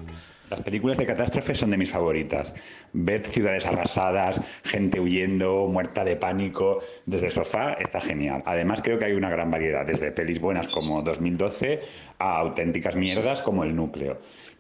[0.51, 2.55] Las películas de catástrofes son de mis favoritas.
[2.93, 8.43] Ver ciudades arrasadas, gente huyendo, muerta de pánico desde el sofá está genial.
[8.47, 11.81] Además creo que hay una gran variedad, desde pelis buenas como 2012
[12.19, 14.19] a auténticas mierdas como El Núcleo.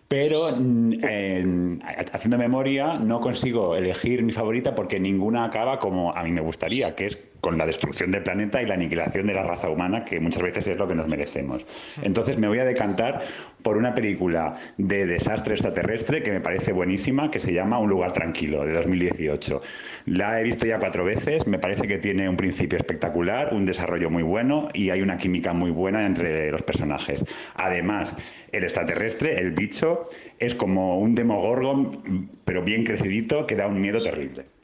[0.08, 6.22] Pero mm, en- haciendo memoria no consigo elegir mi favorita porque ninguna acaba como a
[6.24, 9.44] mí me gustaría, que es con la destrucción del planeta y la aniquilación de la
[9.44, 11.64] raza humana, que muchas veces es lo que nos merecemos.
[12.02, 13.22] Entonces me voy a decantar
[13.62, 18.10] por una película de desastre extraterrestre que me parece buenísima, que se llama Un lugar
[18.10, 19.62] tranquilo, de 2018.
[20.06, 24.10] La he visto ya cuatro veces, me parece que tiene un principio espectacular, un desarrollo
[24.10, 27.24] muy bueno y hay una química muy buena entre los personajes.
[27.54, 28.16] Además,
[28.50, 30.08] el extraterrestre, el bicho,
[30.40, 34.55] es como un demogorgon, pero bien crecidito, que da un miedo terrible.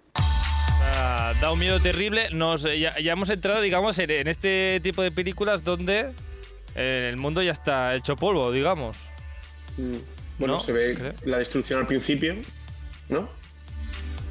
[1.41, 2.29] Da un miedo terrible.
[2.31, 6.11] Nos, eh, ya, ya hemos entrado, digamos, en, en este tipo de películas donde
[6.75, 8.97] eh, el mundo ya está hecho polvo, digamos.
[9.79, 9.97] Mm,
[10.39, 10.61] Bueno, ¿No?
[10.61, 11.15] se ve Creo.
[11.25, 12.35] la destrucción al principio,
[13.09, 13.29] ¿no?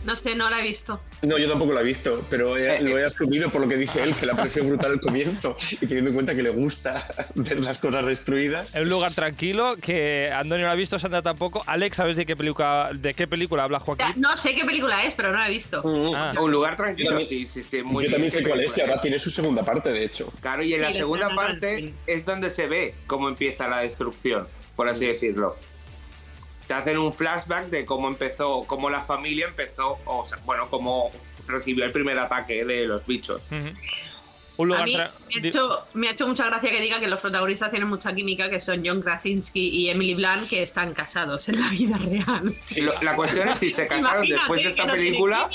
[0.05, 0.99] No sé, no la he visto.
[1.21, 3.01] No, yo tampoco la he visto, pero he- Eh, lo eh.
[3.01, 5.85] he asumido por lo que dice él, que le ha parecido brutal el comienzo y
[5.85, 8.67] teniendo en cuenta que le gusta ver las cosas destruidas.
[8.73, 11.61] Es un lugar tranquilo que Antonio no ha visto, Sandra tampoco.
[11.67, 14.05] Alex, ¿sabes de qué película, de qué película habla Ya, Joaquín?
[14.21, 15.81] no sé qué película es, pero no la he visto.
[15.83, 16.33] Mm, Ah.
[16.41, 17.83] Un lugar tranquilo, Yo también- sí, sí, sí.
[17.83, 20.33] Muy Yo bien, también sé cuál es y ahora tiene su segunda parte, de hecho.
[20.41, 21.93] Claro, y en la Sí, la segunda parte parte.
[22.07, 25.55] es donde se ve cómo empieza la destrucción, por así decirlo.
[26.71, 31.11] Te hacen un flashback de cómo empezó, cómo la familia empezó, o sea, bueno, cómo
[31.45, 33.41] recibió el primer ataque de los bichos.
[33.51, 33.75] Ujú.
[34.55, 37.01] Un lugar A mí tra- me ha, hecho, me ha hecho mucha gracia que diga
[37.01, 40.93] que los protagonistas tienen mucha química, que son John Krasinski y Emily Blunt, que están
[40.93, 42.53] casados en la vida real.
[42.77, 45.49] Lo- la cuestión es si se casaron Imagínate después de esta no película.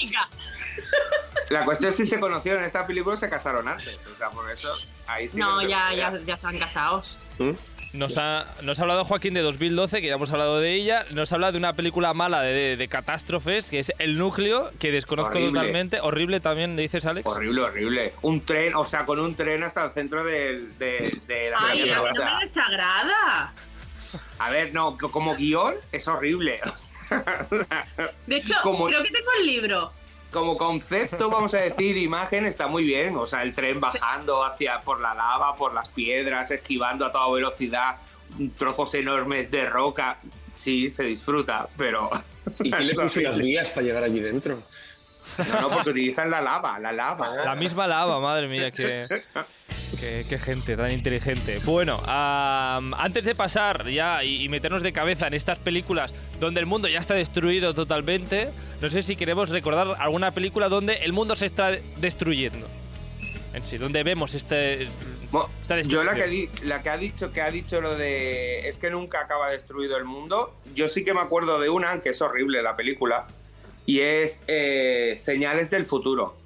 [1.49, 3.99] La cuestión es si se conocieron en esta película o se casaron antes.
[4.13, 4.71] O sea, por eso
[5.07, 5.39] ahí sí.
[5.39, 7.17] No, ya, ya, ya están casados.
[7.39, 7.53] ¿Mm?
[7.93, 11.07] Nos ha, nos ha hablado Joaquín de 2012, que ya hemos hablado de ella.
[11.13, 14.93] Nos habla de una película mala de, de- de catástrofes, que es El Núcleo, que
[14.93, 15.53] desconozco Horrible.
[15.61, 16.01] totalmente.
[16.01, 17.27] Horrible también, dices, Alex.
[17.27, 18.13] Horrible, horrible.
[18.23, 21.81] Un tren, o sea, con un tren hasta el centro del- de, de la Ay,
[21.91, 22.09] no me
[22.47, 23.53] desagrada.
[24.39, 26.61] A ver, no, co- como guion es horrible.
[28.27, 29.93] De hecho, Como- creo que tengo el libro.
[30.31, 33.17] Como concepto, vamos a decir, imagen está muy bien.
[33.17, 37.33] O sea, el tren bajando hacia por la lava, por las piedras, esquivando a toda
[37.33, 37.97] velocidad,
[38.57, 40.19] trozos enormes de roca.
[40.55, 42.11] Sí, se disfruta, pero.
[42.61, 44.59] ¿Y qué le puso las vías para llegar allí dentro?
[45.53, 47.29] No, no, porque utilizan la lava, la lava.
[47.45, 49.03] La misma lava, madre mía, qué,
[50.01, 51.61] qué- qué gente tan inteligente.
[51.65, 56.61] Bueno, am, antes de pasar ya y, y meternos de cabeza en estas películas donde
[56.61, 61.13] el mundo ya está destruido totalmente, no sé si queremos recordar alguna película donde el
[61.13, 62.67] mundo se está destruyendo.
[63.55, 64.87] En sí, donde vemos este...
[65.31, 68.79] Bueno, Esta yo la que, la que ha dicho que ha dicho lo de es
[68.79, 72.21] que nunca acaba destruido el mundo, yo sí que me acuerdo de una, que es
[72.23, 73.27] horrible la película,
[73.87, 76.37] y es eh, Señales del futuro.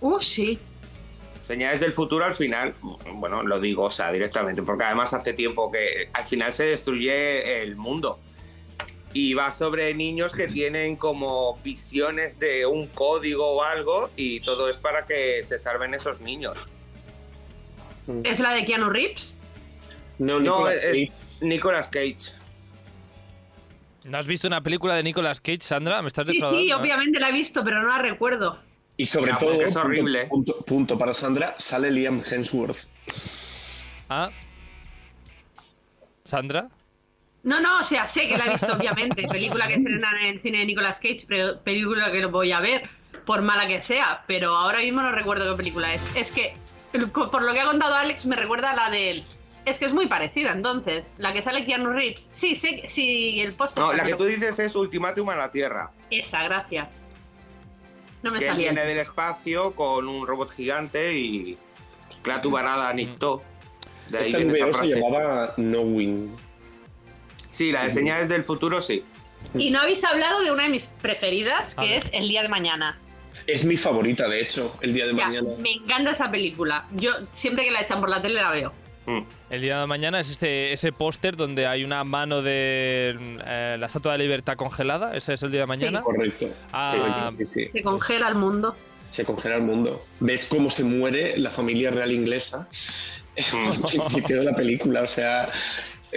[0.00, 0.58] Uh, sí.
[1.46, 2.74] Señales del futuro al final,
[3.14, 7.62] bueno, lo digo, o sea, directamente, porque además hace tiempo que al final se destruye
[7.62, 8.18] el mundo.
[9.12, 14.68] Y va sobre niños que tienen como visiones de un código o algo y todo
[14.68, 16.58] es para que se salven esos niños.
[18.24, 19.38] ¿Es la de Keanu Reeves?
[20.18, 21.12] No, No, Nicolas es Cage.
[21.40, 22.35] Nicolas Cage.
[24.06, 26.00] ¿No has visto una película de Nicolas Cage, Sandra?
[26.00, 26.62] ¿Me estás Sí, defraudando?
[26.64, 28.58] sí, obviamente la he visto, pero no la recuerdo.
[28.96, 30.26] Y sobre Ya, todo, es horrible.
[30.26, 32.76] Punto, punto para Sandra, sale Liam Hemsworth.
[34.08, 34.30] Ah.
[36.24, 36.68] ¿Sandra?
[37.42, 39.22] No, no, o sea, sé que la he visto, obviamente.
[39.30, 42.60] Película que estrenan en el cine de Nicolas Cage, pero película que lo voy a
[42.60, 42.88] ver,
[43.24, 44.22] por mala que sea.
[44.26, 46.02] Pero ahora mismo no recuerdo qué película es.
[46.16, 46.54] Es que,
[47.14, 49.24] por lo que ha contado Alex, me recuerda a la de él.
[49.66, 51.12] Es que es muy parecida, entonces.
[51.18, 52.28] La que sale Keanu Reeves.
[52.32, 53.82] Sí, sé que- sí, el póster.
[53.84, 55.90] No, la que tú dices es Ultimátum a la Tierra.
[56.10, 57.02] Esa, gracias.
[58.22, 58.70] No me que salía.
[58.72, 61.58] viene del espacio con un robot gigante y
[62.22, 63.42] Clatu Barada Nicto.
[64.08, 65.00] De ahí Esta viene esa se frase.
[65.00, 66.36] llamaba Knowing.
[67.50, 69.04] Sí, la de Señales del Futuro, sí.
[69.54, 72.98] Y no habéis hablado de una de mis preferidas, que es El Día de Mañana.
[73.46, 75.46] Es mi favorita, de hecho, el día de mañana.
[75.58, 76.86] me encanta esa película.
[76.92, 78.72] Yo siempre que la echan por la tele la veo.
[79.06, 79.20] Mm.
[79.50, 83.86] El día de mañana es este, ese póster donde hay una mano de eh, la
[83.86, 85.16] Estatua de la Libertad congelada.
[85.16, 86.00] Ese es el día de mañana.
[86.00, 86.48] Correcto.
[86.72, 87.70] Ah, Sí, sí, sí.
[87.72, 88.76] Se congela el mundo.
[89.10, 90.04] Se congela el mundo.
[90.20, 92.68] ¿Ves cómo se muere la familia real inglesa?
[93.36, 95.48] Al principio de la película, o sea.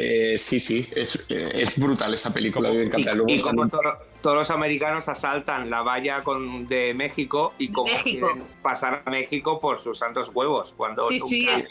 [0.02, 3.12] Eh, sí, sí, es, eh, es brutal esa película, me encanta.
[3.12, 7.54] Y, Luego y como también- to- todos los americanos asaltan la valla con, de México
[7.58, 8.28] y como México.
[8.28, 10.74] quieren pasar a México por sus santos huevos.
[10.76, 11.64] Cuando Sí, sí, nunca-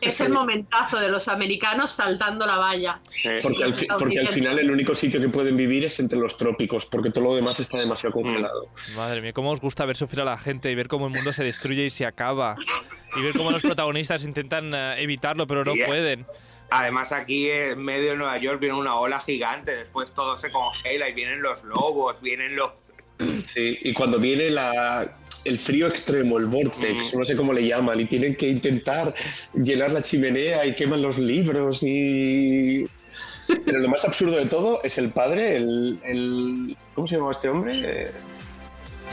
[0.00, 3.00] es, el momentazo de los americanos saltando la valla.
[3.24, 6.18] Eh, Porque al, fi- porque al final el único sitio que pueden vivir es entre
[6.18, 8.68] los trópicos, porque todo lo demás está demasiado congelado.
[8.96, 11.32] madre mía, cómo os gusta ver sufrir a la gente y ver cómo el mundo
[11.32, 12.54] se destruye y se acaba.
[13.16, 15.84] Y ver cómo los protagonistas intentan eh, evitarlo, pero no eh.
[15.86, 16.26] pueden.
[16.70, 21.08] Además aquí en medio de Nueva York viene una ola gigante, después todo se congela
[21.08, 22.70] y vienen los lobos, vienen los...
[23.38, 27.18] Sí, y cuando viene la, el frío extremo, el vortex, Mm.
[27.18, 29.14] no sé cómo le llaman, y tienen que intentar
[29.54, 32.86] llenar la chimenea y queman los libros y...
[33.64, 36.00] Pero lo más absurdo de todo es el padre, el...
[36.04, 38.10] el- ¿Cómo se llamaba este hombre?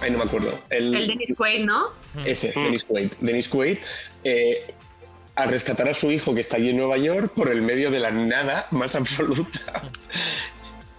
[0.01, 0.59] Ay, no me acuerdo.
[0.71, 1.89] El, El Dennis Quaid, ¿no?
[2.25, 2.63] Ese, Mm.
[2.63, 3.11] Dennis Quaid.
[3.21, 3.77] Dennis Quaid,
[4.23, 4.73] eh,
[5.35, 7.99] a rescatar a su hijo que está allí en Nueva York por el medio de
[7.99, 9.83] la nada más absoluta.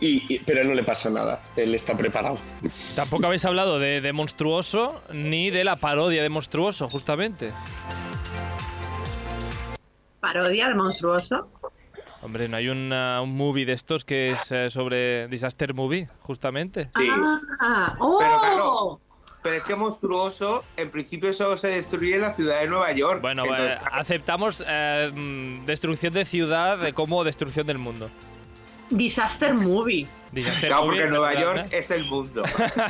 [0.01, 2.37] Y, y- pero a él no le pasa nada, él está preparado.
[2.97, 7.53] Tampoco habéis hablado de, de Monstruoso ni de la parodia de Monstruoso, justamente.
[10.21, 11.49] Parodia de monstruoso.
[12.23, 16.89] Hombre, ¿no hay una- un movie de estos que es eh, sobre Disaster Movie, justamente?
[16.97, 17.07] Sí.
[17.61, 18.19] Ah, ¡oh!
[18.19, 19.01] Pero claro,
[19.45, 23.21] Pero es que monstruoso, en principio solo se destruye en la ciudad de Nueva York.
[23.21, 28.09] Bueno, Entonces, eh, aceptamos eh, mm, destrucción de ciudad como destrucción del mundo.
[28.89, 30.07] Disaster Movie.
[30.33, 31.57] Disaster claro, Movie, porque Nueva ¿verdad?
[31.57, 32.43] York es el mundo.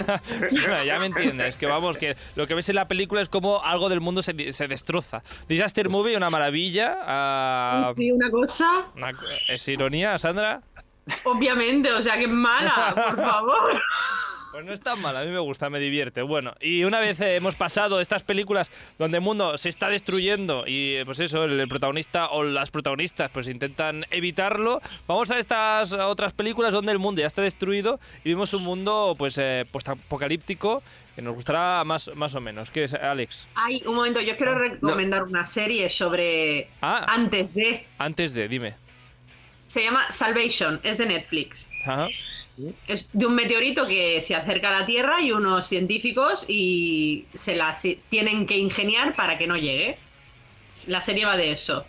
[0.52, 3.60] ya, ya me entiendes, que vamos, que lo que ves en la película es como
[3.64, 5.24] algo del mundo se, se destroza.
[5.48, 6.98] Disaster Movie, una maravilla.
[7.02, 8.84] ah, Sí, una cosa.
[8.94, 9.12] una
[9.48, 10.62] ¿Es ironía, Sandra?
[11.24, 13.82] Obviamente, o sea, que es mala, por favor.
[14.54, 16.22] Pues no es tan mal, a mí me gusta, me divierte.
[16.22, 20.64] Bueno, y una vez eh, hemos pasado estas películas donde el mundo se está destruyendo
[20.64, 25.92] y eh, pues eso, el, protagonista o las protagonistas pues intentan evitarlo, vamos a estas
[25.92, 30.84] otras películas donde el mundo ya está destruido y vimos un mundo pues eh, apocalíptico
[31.16, 32.70] que nos gustará más, más o menos.
[32.70, 33.48] ¿Qué es, Alex?
[33.56, 37.04] Ay, un momento, yo quiero recomendar una serie sobre Ah.
[37.08, 37.84] antes de.
[37.98, 38.74] Antes de, dime.
[39.66, 41.68] Se llama Salvation, es de Netflix.
[41.88, 42.06] Ajá.
[42.86, 47.56] Es de un meteorito que se acerca a la Tierra y unos científicos y se
[47.56, 49.98] la si- tienen que ingeniar para que no llegue.
[50.86, 51.84] La serie va de eso.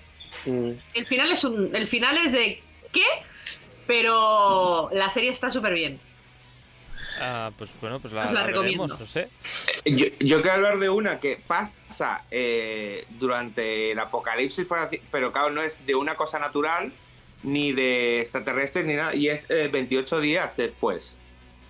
[0.46, 0.72] Mm.
[0.94, 3.04] El final es un, el final es de ¿qué?
[3.86, 6.00] Pero la serie está súper bien.
[7.22, 8.98] Ah, pues bueno, pues la, la veremos, recomiendo.
[9.00, 9.30] no sé.
[9.86, 14.68] Yo, yo quiero hablar de una que pasa eh, durante el apocalipsis,
[15.12, 16.92] pero claro, no es de una cosa natural,
[17.46, 21.18] ni de extraterrestres, ni nada, y es eh, 28 días después.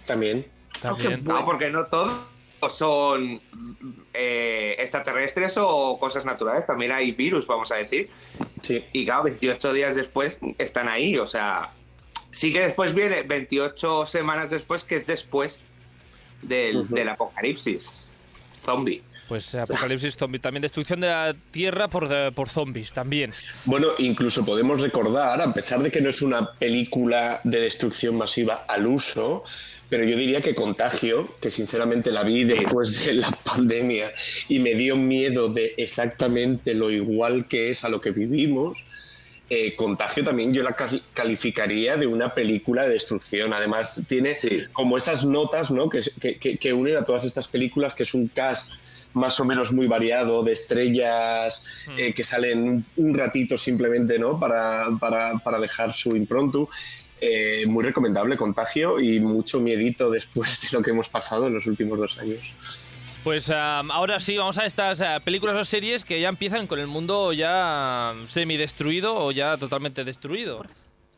[0.05, 0.45] También.
[0.81, 1.23] También.
[1.23, 2.27] Claro, porque no todos
[2.69, 3.39] son
[4.13, 8.09] eh, extraterrestres o cosas naturales, también hay virus, vamos a decir.
[8.61, 8.83] Sí.
[8.91, 11.69] Y claro, 28 días después están ahí, o sea,
[12.31, 15.61] sí que después viene 28 semanas después, que es después
[16.41, 18.05] del, del apocalipsis
[18.59, 19.03] zombie.
[19.27, 23.31] Pues apocalipsis zombie, también destrucción de la Tierra por, eh, por zombies, también.
[23.65, 28.65] Bueno, incluso podemos recordar, a pesar de que no es una película de destrucción masiva
[28.67, 29.43] al uso,
[29.89, 34.11] pero yo diría que Contagio, que sinceramente la vi después de la pandemia
[34.47, 38.85] y me dio miedo de exactamente lo igual que es a lo que vivimos,
[39.49, 40.75] eh, Contagio también yo la
[41.13, 43.53] calificaría de una película de destrucción.
[43.53, 44.63] Además, tiene Sí.
[44.73, 45.87] como esas notas ¿no?
[45.89, 46.01] que-
[46.39, 48.73] que- que unen a todas estas películas, que es un cast
[49.15, 51.63] más o menos muy variado de estrellas
[51.97, 54.39] eh, que salen un, ratito simplemente ¿no?
[54.39, 56.69] para, para- para dejar su impronto.
[57.21, 61.65] Eh, muy recomendable Contagio y mucho miedito después de lo que hemos pasado en los
[61.65, 62.41] últimos dos años.
[63.23, 66.77] Pues am, ahora sí, vamos a estas eh, películas o series que ya empiezan con
[66.79, 70.63] el mundo ya semidestruido o ya totalmente destruido.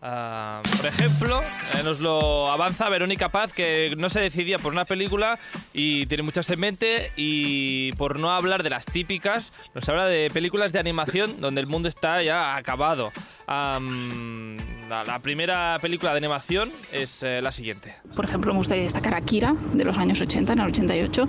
[0.01, 4.85] Ah, por ejemplo, eh, nos lo avanza Verónica Paz, que no se decidía por una
[4.85, 5.39] película
[5.73, 10.29] y tiene muchas en mente, y por no hablar de las típicas, nos habla de
[10.31, 13.11] películas de animación donde el mundo está ya acabado.
[13.47, 17.95] La primera película de animación es eh, la siguiente.
[18.15, 21.27] Por ejemplo, me gustaría destacar Akira, de los años 80, en el 88,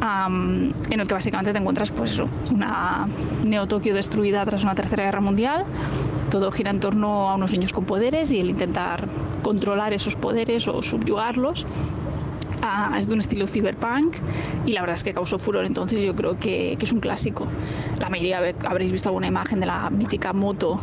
[0.00, 3.06] am, en el que básicamente te encuentras, pues eso, una
[3.44, 5.64] Neo-Tokio destruida tras una tercera guerra mundial.
[6.30, 9.08] Todo gira en torno a unos niños con poderes y el intentar
[9.42, 11.66] controlar esos poderes o subyugarlos.
[12.62, 14.16] Ah, es de un estilo cyberpunk
[14.64, 17.46] y la verdad es que causó furor, entonces yo creo que, que es un clásico.
[18.00, 20.80] La mayoría habréis visto alguna imagen de la mítica moto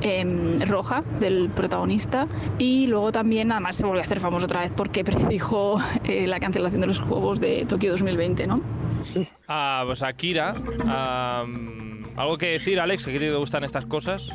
[0.00, 2.26] em, roja del protagonista
[2.58, 6.40] y luego también además se volvió a hacer famoso otra vez porque predijo eh, la
[6.40, 8.60] cancelación de los Juegos de Tokio 2020, ¿no?
[9.48, 10.54] Ah, pues Akira.
[10.86, 13.06] am, ¿Algo que decir, Alex?
[13.06, 14.28] ¿A ti te gustan estas cosas?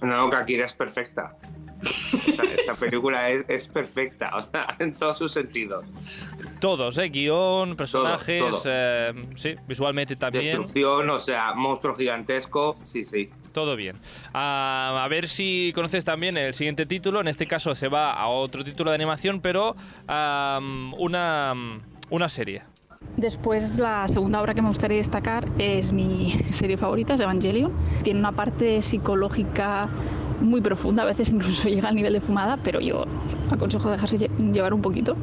[0.00, 1.36] No, que Akira es perfecta.
[2.60, 5.84] Esa película es, es perfecta, o sea, en todos sus sentidos.
[6.60, 7.08] Todos, ¿eh?
[7.08, 8.62] Guión, personajes, todo.
[8.66, 10.44] eh, sí, visualmente también.
[10.44, 13.30] Destrucción, o sea, monstruo gigantesco, sí, sí.
[13.52, 13.96] Todo bien.
[14.32, 17.20] Ah, a ver si conoces también el siguiente título.
[17.20, 19.76] En este caso se va a otro título de animación, pero
[20.98, 21.54] una,
[22.10, 22.62] una serie.
[23.16, 27.72] Después, la segunda obra que me gustaría destacar es mi serie favorita, es Evangelion.
[28.02, 29.88] Tiene una parte psicológica
[30.40, 33.04] muy profunda, a veces incluso llega al nivel de fumada, pero yo
[33.50, 35.16] aconsejo dejarse lle- llevar un poquito.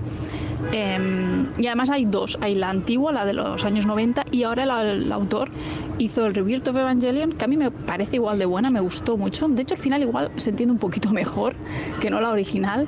[0.72, 4.64] Em, y además hay dos, hay la antigua, la de los años 90, y ahora
[4.82, 5.50] el, el autor
[5.98, 9.18] hizo el Rebirth of Evangelion, que a mí me parece igual de buena, me gustó
[9.18, 9.48] mucho.
[9.48, 11.56] De hecho, al final igual se entiende un poquito mejor
[12.00, 12.88] que no la original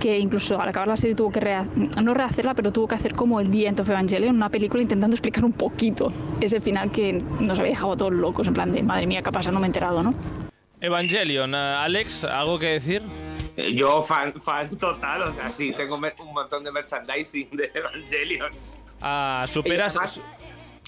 [0.00, 1.66] que incluso al acabar la serie tuvo que rea-
[2.02, 5.14] no rehacerla, pero tuvo que hacer como el The End of Evangelion, una película intentando
[5.14, 9.06] explicar un poquito ese final que nos había dejado todos locos, en plan de madre
[9.06, 9.50] mía, ¿qué pasa?
[9.50, 10.12] No me he enterado, ¿no?
[10.82, 13.00] Evangelion, ah, Alex, ¿algo que decir?
[13.56, 18.52] Yo, fan, fan total, o sea, sí, tengo un montón de merchandising de Evangelion.
[19.00, 19.96] Ah, ¿Superas?
[19.96, 20.20] además,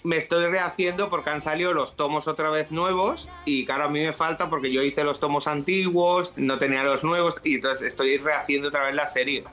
[0.05, 4.01] me estoy rehaciendo porque han salido los tomos otra vez nuevos y claro, a mí
[4.01, 8.19] me falta porque yo hice los tomos antiguos, no tenía los nuevos y entonces estoy
[8.19, 9.45] rehaciendo otra vez la serie.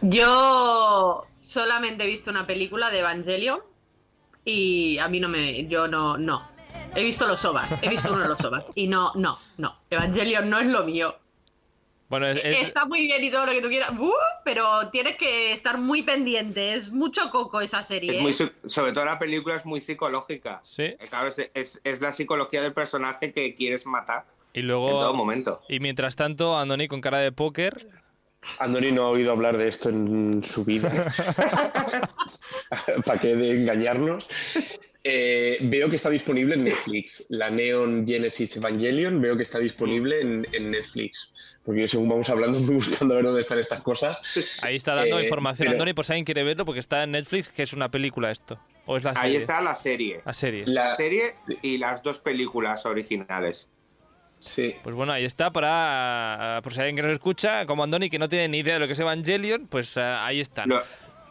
[0.00, 3.60] Yo solamente he visto una película de Evangelion
[4.44, 5.66] y a mí no me.
[5.66, 6.16] Yo no.
[6.16, 6.42] No.
[6.94, 7.68] He visto los OVAs.
[7.82, 8.64] He visto uno de los OVAs.
[8.74, 9.76] Y no, no, no.
[9.90, 11.14] Evangelion no es lo mío.
[12.12, 13.88] Bueno, es, es- Está muy bien y todo lo que tú quieras.
[13.98, 14.12] ¡uh!
[14.44, 16.74] pero tienes que estar muy pendiente.
[16.74, 18.10] Es mucho coco esa serie.
[18.12, 18.20] Es ¿eh?
[18.20, 18.34] muy,
[18.68, 20.60] sobre todo la película es muy psicológica.
[20.62, 20.82] Sí.
[20.82, 24.26] Eh, Claro, es, es- es la psicología del personaje que quieres matar.
[24.52, 24.90] Y En luego.
[24.90, 25.62] todo momento.
[25.70, 27.88] Y mientras tanto, Andoni con cara de póker.
[28.58, 30.92] Andoni no ha oído hablar de esto en su vida.
[33.06, 34.28] ¿Para qué de engañarnos?
[35.04, 37.26] Eh, veo que está disponible en Netflix.
[37.30, 41.32] La Neon Genesis Evangelion veo que está disponible en, en Netflix.
[41.64, 44.20] Porque yo, según vamos hablando, voy buscando a ver dónde están estas cosas.
[44.62, 47.12] Ahí está dando Eh, información pero- Andoni por si alguien quiere verlo, porque está en
[47.12, 48.60] Netflix, que es una película esto.
[48.86, 50.20] ¿O es la Ahí está la serie.
[50.24, 50.64] La serie.
[50.66, 51.32] La La, serie
[51.62, 53.70] y las dos películas originales.
[54.38, 54.74] sí.
[54.84, 56.60] Pues bueno, ahí está para.
[56.62, 58.86] Por si alguien que nos escucha, como Andoni, que no tiene ni idea de lo
[58.86, 60.68] que es Evangelion, pues eh, ahí están.
[60.68, 60.82] Lo,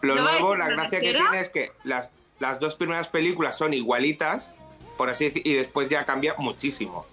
[0.01, 2.09] lo ¿No va a nuevo, la gracia que tiene es que las,
[2.41, 4.57] las dos primeras películas son igualitas,
[4.97, 7.05] por así decir, y después ya cambia muchísimo.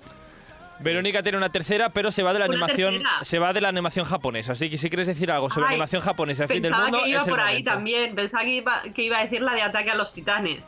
[0.80, 3.24] Verónica tiene una tercera, pero se va de la Una animación, tercera.
[3.24, 4.52] se va de la animación japonesa.
[4.52, 7.02] Así que si quieres decir algo sobre Ay, animación japonesa, el fin del Pensaba mundo,
[7.04, 8.14] que iba es el por ahí también.
[8.14, 10.64] Pensaba que iba, que iba a decir la de ataque a los titanes.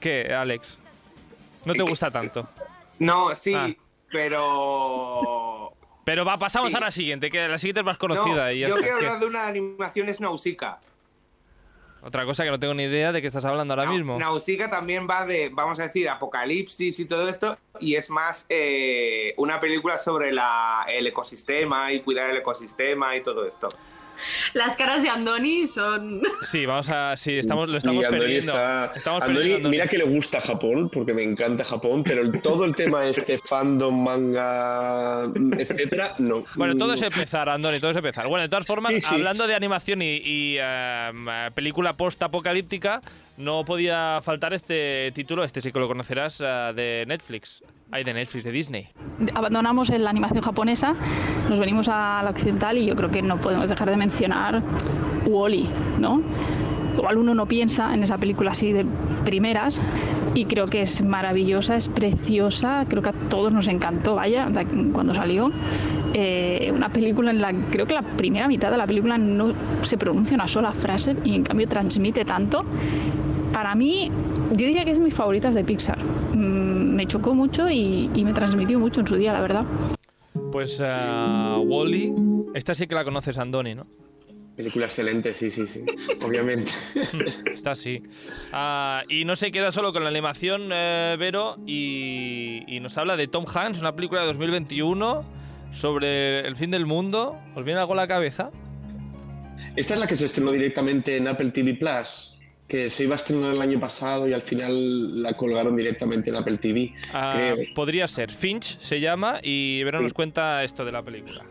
[0.00, 0.78] ¿Qué, Alex?
[1.64, 2.48] ¿No te gusta tanto?
[2.98, 3.68] No, sí, Ah.
[4.10, 5.37] pero.
[6.08, 6.76] Pero va, pasamos sí.
[6.78, 8.50] a la siguiente, que la siguiente es más No, conocida.
[8.50, 10.80] y ya yo quiero hablar de una animación es Nausicaa.
[12.00, 14.18] Otra cosa que no tengo ni idea de qué estás hablando ahora mismo.
[14.18, 19.34] Nausicaa también va de, vamos a decir, apocalipsis y todo esto, y es más eh,
[19.36, 23.68] una película sobre la, el ecosistema y cuidar el ecosistema y todo esto.
[24.54, 26.22] Las caras de Andoni son.
[26.42, 27.16] Sí, vamos a.
[27.16, 28.52] Sí, estamos, lo Sí, estamos Andoni perdiendo.
[28.52, 29.76] está- Estamos Andoni, perdiendo a Andoni.
[29.76, 33.38] mira que le gusta Japón, porque me encanta Japón, pero el- todo el tema este
[33.38, 35.24] fandom, manga,
[35.58, 36.44] etcétera, no.
[36.54, 38.26] Bueno, todo es empezar, Andoni, todo es empezar.
[38.28, 39.14] Bueno, de todas formas, Sí, sí.
[39.14, 41.10] hablando de animación y, y, eh,
[41.54, 43.00] película post-apocalíptica,
[43.36, 47.62] no podía faltar este título, este sí que lo conocerás, eh, de Netflix.
[47.90, 48.88] Ay, de Netflix, de Disney.
[49.34, 50.94] abandonamos la animación japonesa,
[51.48, 54.62] nos venimos a la occidental y yo creo que no podemos dejar de mencionar
[55.26, 55.66] Wally,
[55.98, 56.20] ¿no?
[56.94, 58.84] Igual uno no piensa en esa película así de
[59.24, 59.80] primeras
[60.34, 64.48] y creo que es maravillosa, es preciosa, creo que a todos nos encantó, vaya,
[64.92, 65.50] cuando salió.
[66.12, 69.96] Eh, una película en la creo que la primera mitad de la película no se
[69.96, 72.64] pronuncia una sola frase y en cambio transmite tanto.
[73.52, 74.10] Para mí,
[74.50, 75.98] yo diría que es mis favoritas de Pixar.
[76.34, 76.67] Mm,
[76.98, 79.64] Me chocó mucho y, y me transmitió mucho en su día, la verdad.
[80.50, 82.12] Pues Wally,
[82.54, 83.86] esta sí que la conoces, Andoni, ¿no?
[84.56, 85.84] Película excelente, sí, sí, sí,
[86.26, 86.72] obviamente.
[87.52, 88.02] Esta sí.
[88.52, 93.16] Ah, y no se queda solo con la animación, eh, Vero, y, y nos habla
[93.16, 95.24] de Tom Hanks, una película de 2021
[95.72, 97.38] sobre el fin del mundo.
[97.54, 98.50] ¿Os viene algo a la cabeza?
[99.76, 102.37] Esta es la que se estrenó directamente en Apple TV Plus,
[102.68, 106.36] que se iba a estrenar el año pasado y al final la colgaron directamente en
[106.36, 107.56] Apple TV, Ah, creo.
[107.74, 108.30] podría ser.
[108.30, 110.14] Finch se llama y Vero nos Sí.
[110.14, 111.44] cuenta esto de la película.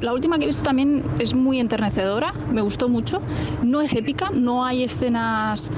[0.00, 3.20] La última que he visto también es muy enternecedora, me gustó mucho.
[3.64, 5.72] No es épica, no hay escenas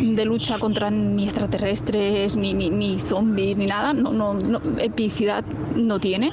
[0.00, 3.92] de lucha contra ni extraterrestres, ni, ni, ni zombies, ni nada.
[3.92, 5.44] No, no, no, epicidad
[5.76, 6.30] no tiene.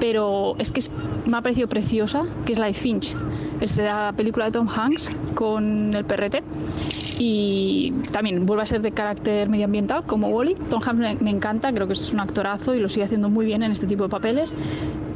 [0.00, 0.90] Pero es que es-
[1.26, 3.14] me ha parecido preciosa, que es la de Finch.
[3.60, 6.42] Es la película de Tom Hanks con el perrete.
[7.18, 10.54] Y también vuelve a ser de carácter medioambiental, como Wally.
[10.70, 13.62] Tom Hanks me, encanta, creo que es un actorazo y lo sigue haciendo muy bien
[13.62, 14.54] en este tipo de papeles.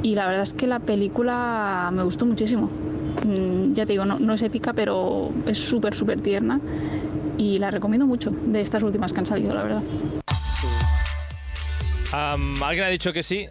[0.03, 2.71] Y la verdad es que la película me gustó muchísimo.
[3.25, 6.61] Mm, Ya te digo, no, es épica, pero es súper, súper tierna.
[7.39, 9.83] Y la recomiendo mucho, de estas últimas que han salido, la verdad.
[12.13, 13.47] Alguien ha dicho que sí.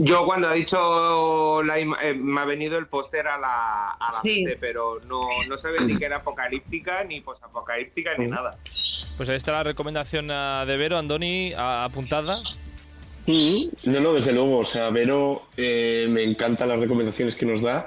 [0.00, 4.12] Yo cuando ha dicho la ima- eh, me ha venido el póster a la, a
[4.12, 4.44] la Sí.
[4.44, 8.56] mente, pero no, no se ve ni que era apocalíptica, ni posapocalíptica, ni nada.
[9.16, 12.40] Pues ahí está la recomendación ah, de Vero, Andoni, apuntada.
[13.26, 14.58] Mm, No, no, desde luego.
[14.58, 17.86] O sea, Vero eh, me encantan las recomendaciones que nos da.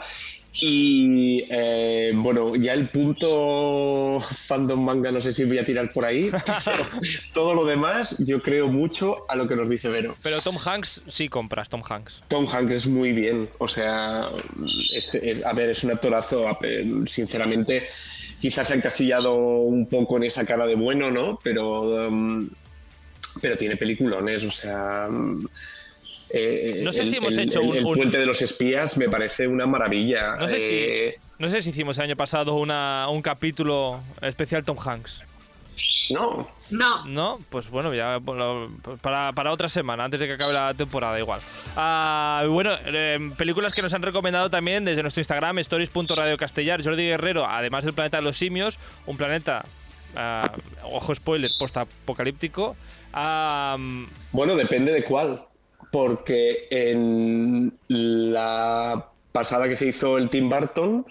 [0.59, 6.03] Y eh, bueno, ya el punto fandom manga no sé si voy a tirar por
[6.03, 6.29] ahí.
[6.65, 6.83] pero
[7.33, 10.15] todo lo demás, yo creo mucho a lo que nos dice Vero.
[10.21, 12.23] Pero Tom Hanks sí compras, Tom Hanks.
[12.27, 13.49] Tom Hanks es muy bien.
[13.59, 14.27] O sea,
[14.93, 16.45] es- eh, a ver, es un actorazo.
[17.07, 17.87] Sinceramente,
[18.41, 21.39] quizás se ha encasillado un poco en esa cara de bueno, ¿no?
[21.43, 22.49] Pero, um,
[23.41, 24.43] pero tiene peliculones.
[24.43, 25.07] O sea.
[25.09, 25.47] um,
[26.33, 28.41] eh, No sé el- si hemos el- hecho el- un- el un- puente de los
[28.41, 30.35] espías me parece una maravilla.
[30.37, 34.63] No sé, Eh, si, no sé si hicimos el año pasado una, un capítulo especial
[34.63, 35.23] Tom Hanks.
[36.11, 37.05] No, No.
[37.05, 37.39] ¿No?
[37.49, 38.69] Pues bueno, ya bueno,
[39.01, 41.39] para, para otra semana, antes de que acabe la temporada, igual.
[41.75, 47.45] Ah, bueno, eh, películas que nos han recomendado también desde nuestro Instagram, stories.radiocastellar, Jordi Guerrero,
[47.45, 49.65] además del planeta de los simios, un planeta,
[50.15, 50.51] ah,
[50.83, 52.75] ojo spoiler, postapocalíptico.
[53.13, 53.77] Ah,
[54.31, 55.41] Bueno, depende de cuál.
[55.91, 61.05] Porque en la pasada que se hizo el Tim Burton,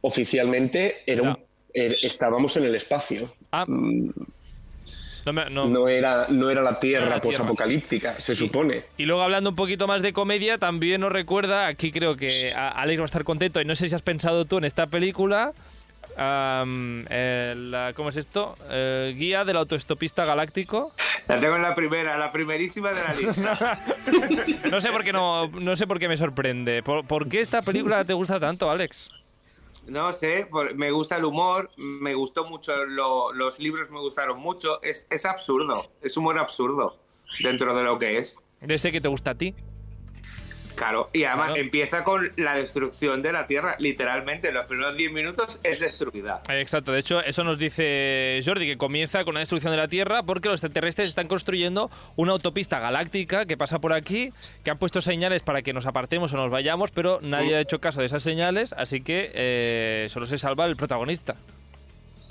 [0.00, 1.36] oficialmente era un-
[1.74, 3.32] er- estábamos en el espacio.
[3.52, 4.10] ah, Mm,
[5.24, 5.66] No me- no.
[5.68, 7.20] No era, no era la Tierra Tierra.
[7.20, 8.82] posapocalíptica, se supone.
[8.98, 12.98] Y luego hablando un poquito más de comedia, también nos recuerda, aquí creo que Alex
[12.98, 15.52] va a estar contento, y no sé si has pensado tú en esta película,
[16.16, 18.54] el, ¿cómo es esto?
[18.70, 20.92] Eh, guía del autoestopista galáctico.
[21.28, 23.78] La tengo en la primera, la primerísima de la lista.
[24.70, 26.82] No sé por qué no, no sé por qué me sorprende.
[26.82, 29.10] ¿Por, por qué esta película te gusta tanto, Alex?
[29.86, 34.80] No sé, me gusta el humor, me gustó mucho, lo- los libros me gustaron mucho.
[34.82, 36.98] Es, es absurdo, es humor absurdo
[37.42, 38.38] dentro de lo que es.
[38.60, 39.54] Desde que te gusta a ti.
[40.74, 41.62] Claro, y además Claro.
[41.62, 43.76] empieza con la destrucción de la Tierra.
[43.78, 46.40] Literalmente, los primeros 10 minutos es destruida.
[46.48, 49.88] Eh, Exacto, de hecho, eso nos dice Jordi, que comienza con la destrucción de la
[49.88, 54.32] Tierra porque los extraterrestres están construyendo una autopista galáctica que pasa por aquí,
[54.64, 57.80] que han puesto señales para que nos apartemos o nos vayamos, pero nadie ha hecho
[57.80, 61.36] caso de esas señales, así que eh, solo se salva el protagonista.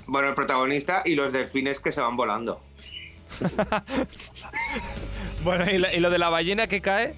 [0.06, 2.60] Bueno, el protagonista y los delfines que se van volando.
[5.44, 7.14] Bueno, y, la- y lo de la ballena que cae,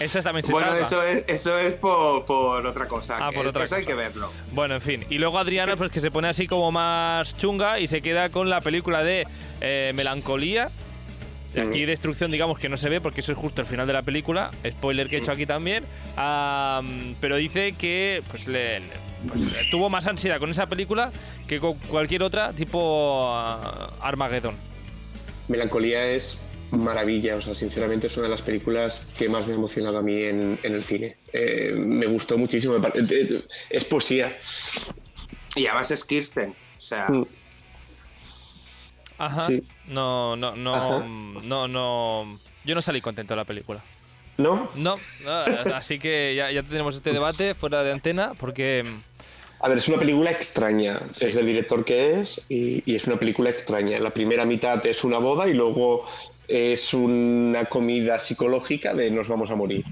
[0.00, 0.82] esa también se Bueno, salva.
[0.82, 3.18] eso es, eso es por, por otra cosa.
[3.20, 3.94] Ah, por otra eso hay cosa.
[3.94, 4.32] que verlo.
[4.52, 5.04] Bueno, en fin.
[5.08, 8.50] Y luego Adriana, pues que se pone así como más chunga y se queda con
[8.50, 9.26] la película de
[9.60, 10.70] eh, Melancolía.
[11.54, 13.92] De Aquí destrucción, digamos que no se ve porque eso es justo el final de
[13.92, 14.52] la película.
[14.68, 15.84] Spoiler que he hecho aquí también.
[16.16, 18.80] Am, pero dice que pues, le,
[19.26, 21.10] pues, le tuvo más ansiedad con esa película
[21.48, 24.54] que con cualquier otra, tipo ah, Armageddon.
[25.48, 29.56] Melancolía es maravilla, o sea, sinceramente es una de las películas que más me ha
[29.56, 31.16] emocionado a mí en, en el cine.
[31.32, 34.34] Eh, me gustó muchísimo, pare- eh, es poesía.
[35.56, 36.50] Y además es Kirsten.
[36.78, 37.26] O sea, Mm.
[39.18, 39.46] Ajá.
[39.46, 39.62] Sí.
[39.86, 41.04] No, no, no, Ajá.
[41.44, 42.38] no, no.
[42.64, 43.82] Yo no salí contento de la película.
[44.38, 44.70] ¿No?
[44.76, 45.32] No, no,
[45.74, 48.82] así que ya, ya tenemos este debate fuera de antena porque
[49.60, 53.16] A ver, es una película extraña, es del director que es y, y es una
[53.18, 53.98] película extraña.
[53.98, 56.06] La primera mitad es una boda y luego
[56.50, 59.84] es una comida psicológica de nos vamos a morir.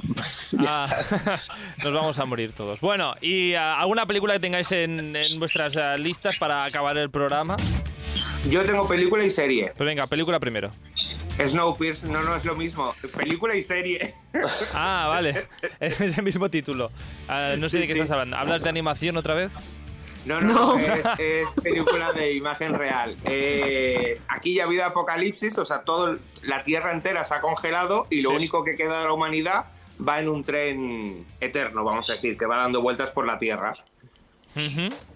[0.58, 0.86] ah,
[1.84, 2.80] nos vamos a morir todos.
[2.80, 7.10] Bueno, ¿y ah, alguna película que tengáis en, en vuestras ah, listas para acabar el
[7.10, 7.56] programa?
[8.48, 9.72] yo tengo película y serie.
[9.76, 10.70] Pues venga, película primero.
[11.38, 12.92] Snowpiercer no, no es lo mismo.
[13.16, 14.14] Película y serie.
[14.74, 15.48] Ah, vale.
[15.80, 16.90] Es el mismo título.
[17.28, 18.00] Ah, no sé de qué sí.
[18.00, 18.36] estás hablando.
[18.36, 19.50] ¿Hablas de animación otra vez?
[20.26, 20.78] No, no, No.
[20.78, 23.14] Es, es película de imagen real.
[23.24, 28.06] Eh, aquí ya ha habido apocalipsis, o sea, todo la Tierra entera se ha congelado
[28.10, 28.36] y lo Sí.
[28.36, 29.66] único que queda de la humanidad
[30.06, 33.74] va en un tren eterno, vamos a decir, que va dando vueltas por la Tierra.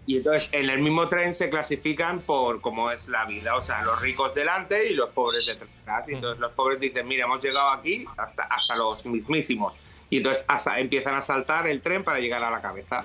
[0.06, 3.82] Y entonces en el mismo tren se clasifican por cómo es la vida, o sea,
[3.82, 6.08] los ricos delante y los pobres detrás.
[6.08, 9.74] Y entonces los pobres dicen, mira, hemos llegado aquí hasta, hasta los mismísimos.
[10.08, 13.04] Y entonces hasta empiezan a saltar el tren para llegar a la cabeza.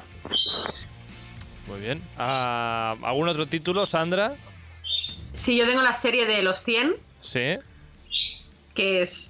[1.70, 2.02] Muy bien.
[2.18, 4.34] Ah, ¿Algún otro título, Sandra?
[5.34, 7.58] Sí, yo tengo la serie de los 100, Sí.
[8.76, 9.30] que es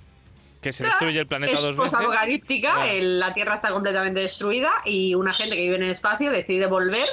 [0.62, 1.94] Que se destruye el planeta es dos veces.
[1.94, 2.94] apocalíptica, Ah.
[2.94, 7.08] la Tierra está completamente destruida y una gente que vive en el espacio decide volver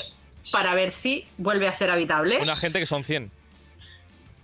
[0.53, 2.39] para ver si vuelve a ser habitable.
[2.41, 3.31] Una gente que son 100.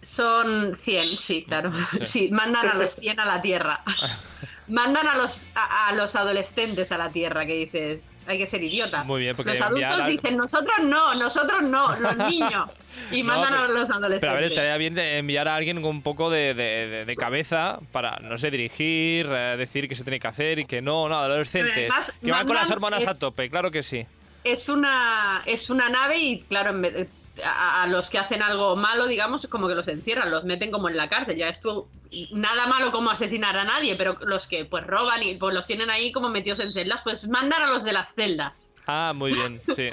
[0.02, 1.72] Son 100, sí, claro.
[2.04, 2.06] Sí.
[2.06, 3.80] Sí, mandan a los 100 a la Tierra.
[4.68, 8.62] mandan a los, a, a los adolescentes a la Tierra, que dices, hay que ser
[8.62, 9.04] idiota.
[9.04, 12.70] Muy bien, porque los adultos dicen, nosotros no, nosotros no, los niños.
[13.10, 14.20] Y No, mandan pero- a los adolescentes.
[14.20, 17.78] Pero a ver, estaría bien de enviar a alguien con un poco de, de- cabeza
[17.92, 21.18] para, no sé, dirigir, eh, decir qué se tiene que hacer y que no, no,
[21.18, 21.90] adolescentes.
[21.90, 24.04] Además, que van con las hormonas a tope, claro que sí.
[24.44, 27.08] es una es una nave y claro en vez de-
[27.44, 30.88] a, a los que hacen algo malo digamos como que los encierran los meten como
[30.88, 31.88] en la cárcel ya esto
[32.32, 35.88] nada malo como asesinar a nadie pero los que pues roban y pues los tienen
[35.90, 39.60] ahí como metidos en celdas pues mandan a los de las celdas Ah, muy bien,
[39.76, 39.90] sí.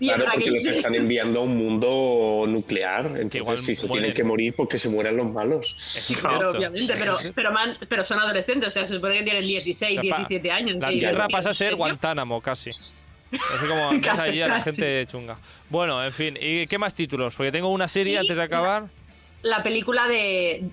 [0.00, 3.06] Claro, porque que los están enviando a un mundo nuclear.
[3.06, 4.02] Entonces, igual si se mueren.
[4.06, 5.76] tienen que morir, porque se mueran los malos.
[5.96, 9.46] Es pero obviamente pero pero, man- pero son adolescentes o sea se supone que tienen
[9.46, 11.76] 16 O sea, pa- 17 años La Tierra ¿en pasa a ser?
[11.76, 12.72] Guantánamo, casi.
[13.54, 13.90] Así como
[14.22, 15.36] allí a la gente chunga.
[15.70, 17.34] Bueno, en fin, ¿y qué más títulos?
[17.34, 18.84] Porque tengo una serie antes de acabar.
[19.42, 20.64] la película de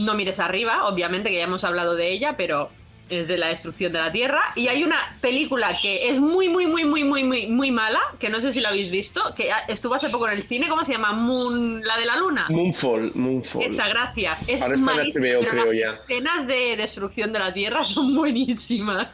[0.00, 2.70] No mires arriba, obviamente que ya hemos hablado de ella, pero
[3.08, 4.40] es de la destrucción de la Tierra.
[4.54, 8.28] Y hay una película que es muy, muy, muy, muy, muy, muy, muy mala, que
[8.30, 10.92] no sé si la habéis visto, que estuvo hace poco en el cine, ¿cómo se
[10.92, 11.12] llama?
[11.12, 12.46] Moon, la de la luna.
[12.50, 13.64] Moonfall, Moonfall.
[13.74, 14.48] Esa, gracias.
[14.48, 15.90] Es Ahora está en HBO, creo las ya.
[15.94, 19.08] escenas de destrucción de la Tierra son buenísimas.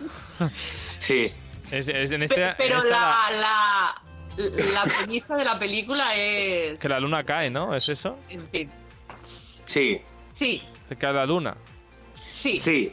[0.98, 1.32] Sí.
[1.72, 4.02] Es, es en este, en pero esta la, la-
[4.36, 6.78] la, la premisa de la película es...
[6.78, 7.74] que la luna cae, ¿no?
[7.74, 8.18] ¿Es eso?
[8.28, 8.70] En fin.
[9.64, 10.00] Sí,
[10.34, 11.56] Sí, Se cae la luna.
[12.14, 12.60] sí.
[12.60, 12.92] sí.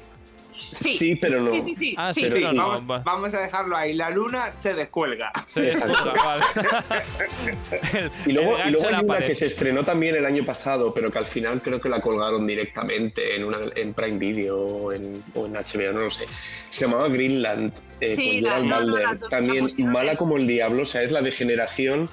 [0.72, 0.98] Sí.
[0.98, 1.52] Sí, pero no.
[1.52, 1.96] Sí, sí, sí.
[1.98, 2.22] Ah, sí.
[2.22, 3.00] sí, Sí, no, no, vamos, va.
[3.04, 3.94] vamos a dejarlo ahí.
[3.94, 5.32] La luna se descuelga.
[5.48, 6.44] Se descuelga, vale.
[7.94, 9.28] El- Y luego, y luego hay una pared.
[9.28, 12.46] que se estrenó también el año pasado, pero que al final creo que la colgaron
[12.48, 16.26] directamente en, una, en Prime Video o en, o en HBO, no lo sé.
[16.70, 20.86] Se llamaba Greenland, eh, Sí, con la- Gerald la también mala como el diablo, o
[20.86, 22.10] sea, es la de generación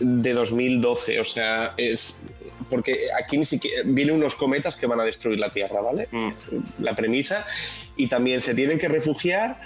[0.00, 2.22] de 2012, o sea, es...
[2.70, 6.08] Porque aquí ni siquiera vienen unos cometas que van a destruir la Tierra, ¿vale?
[6.10, 6.30] Mm.
[6.80, 7.44] la premisa,
[7.96, 9.60] y también se tienen que refugiar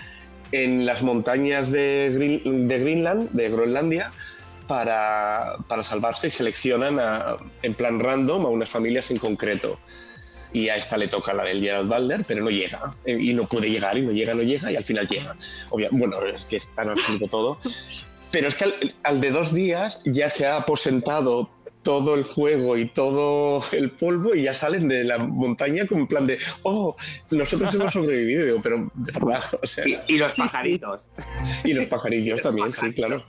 [0.53, 4.13] en las montañas de, Green- de Greenland, de Groenlandia,
[4.67, 9.79] para, para salvarse y seleccionan a- en plan random a unas familias en concreto.
[10.53, 12.95] Y a esta le toca la del Gerald Butler, pero no llega.
[13.05, 15.37] eh, Y no puede llegar, y no llega, no llega, y al final llega.
[15.71, 17.59] Obvia- bueno, es que es tan absurdo todo.
[18.31, 18.75] Pero es que al,
[19.05, 21.51] al de dos días ya se ha aposentado
[21.83, 26.07] todo el fuego y todo el polvo y ya salen de la montaña como en
[26.07, 26.95] plan de, oh,
[27.31, 31.07] nosotros hemos sobrevivido, pero de verdad, o sea, Y, y los pajaritos.
[31.65, 33.25] y los pajarillos también, sí, claro.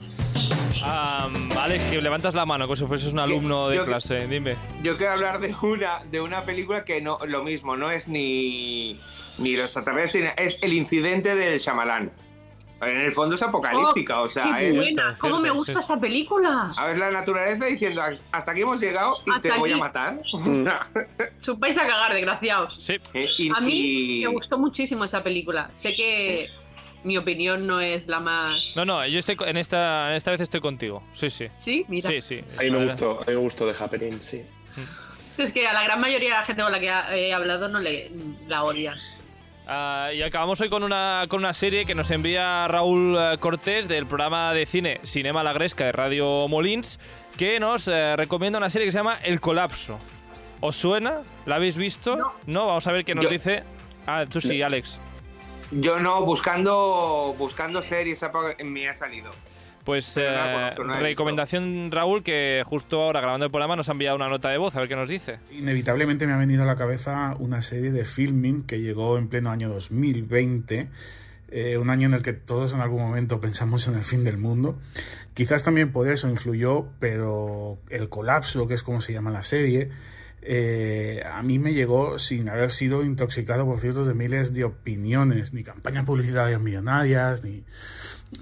[1.58, 4.26] Alex, que levantas la mano como si fueses un alumno de yo- clase.
[4.26, 4.56] Dime.
[4.82, 9.00] Yo quiero hablar de una, de una película que no, lo mismo, no es ni,
[9.38, 12.12] ni los extraterrestres, es el incidente del Shyamalan.
[12.80, 15.14] En el fondo es apocalíptica, o sea, Qué es buena.
[15.18, 15.80] ¿Cómo me gusta sí.
[15.80, 16.72] esa película?
[16.76, 18.00] a ver la naturaleza diciendo
[18.32, 20.18] hasta aquí hemos llegado y te voy a matar.
[20.32, 22.76] Os vais a cagar, desgraciados.
[22.80, 22.94] Sí.
[23.14, 25.70] Eh, y- A mí y- me gustó muchísimo esa película.
[25.76, 26.48] Sé que
[27.04, 28.72] mi opinión no es la más.
[28.76, 31.02] No, no, yo estoy co- en esta, en esta vez estoy contigo.
[31.14, 31.48] Sí, sí.
[31.60, 32.10] Sí, mira.
[32.10, 32.40] Sí, sí.
[32.58, 34.42] A mí me gustó, a mí me gustó de Happening, sí.
[35.38, 36.86] Es que a la gran mayoría de la gente con la que
[37.18, 38.10] he hablado no le
[38.48, 38.98] la odian.
[39.72, 43.86] Ah, y acabamos hoy con una, con una serie que nos envía Raúl eh, Cortés
[43.86, 46.98] del programa de cine Cinema La Gresca de Radio Molins,
[47.36, 49.96] que nos eh, recomienda una serie que se llama El Colapso.
[50.58, 51.22] ¿Os suena?
[51.46, 52.16] ¿La habéis visto?
[52.46, 52.66] No.
[52.66, 53.62] vamos a ver qué nos Yo- dice.
[54.08, 54.98] Ah, tú sí, Alex.
[55.70, 58.24] Yo no, buscando, buscando series
[58.64, 59.30] me ha salido.
[59.90, 60.70] Pues eh,
[61.00, 64.76] recomendación Raúl que justo ahora grabando el programa nos ha enviado una nota de voz,
[64.76, 65.40] a ver qué nos dice.
[65.50, 69.50] Inevitablemente me ha venido a la cabeza una serie de filming que llegó en pleno
[69.50, 70.88] año 2020,
[71.48, 74.36] eh, un año en el que todos en algún momento pensamos en el fin del
[74.36, 74.78] mundo.
[75.34, 79.90] Quizás también por eso influyó, pero el colapso, que es como se llama la serie,
[80.42, 85.52] eh, a mí me llegó sin haber sido intoxicado por cientos de miles de opiniones,
[85.52, 87.64] ni campañas publicitarias millonarias, ni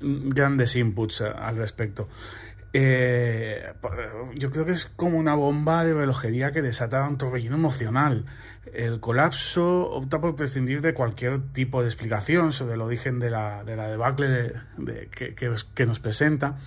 [0.00, 2.08] grandes inputs al respecto.
[2.74, 3.64] Eh,
[4.36, 8.26] yo creo que es como una bomba de relojería que desata un torbellino emocional.
[8.74, 13.64] El colapso opta por prescindir de cualquier tipo de explicación sobre el origen de la,
[13.64, 16.58] de la debacle de- de- que, nos presenta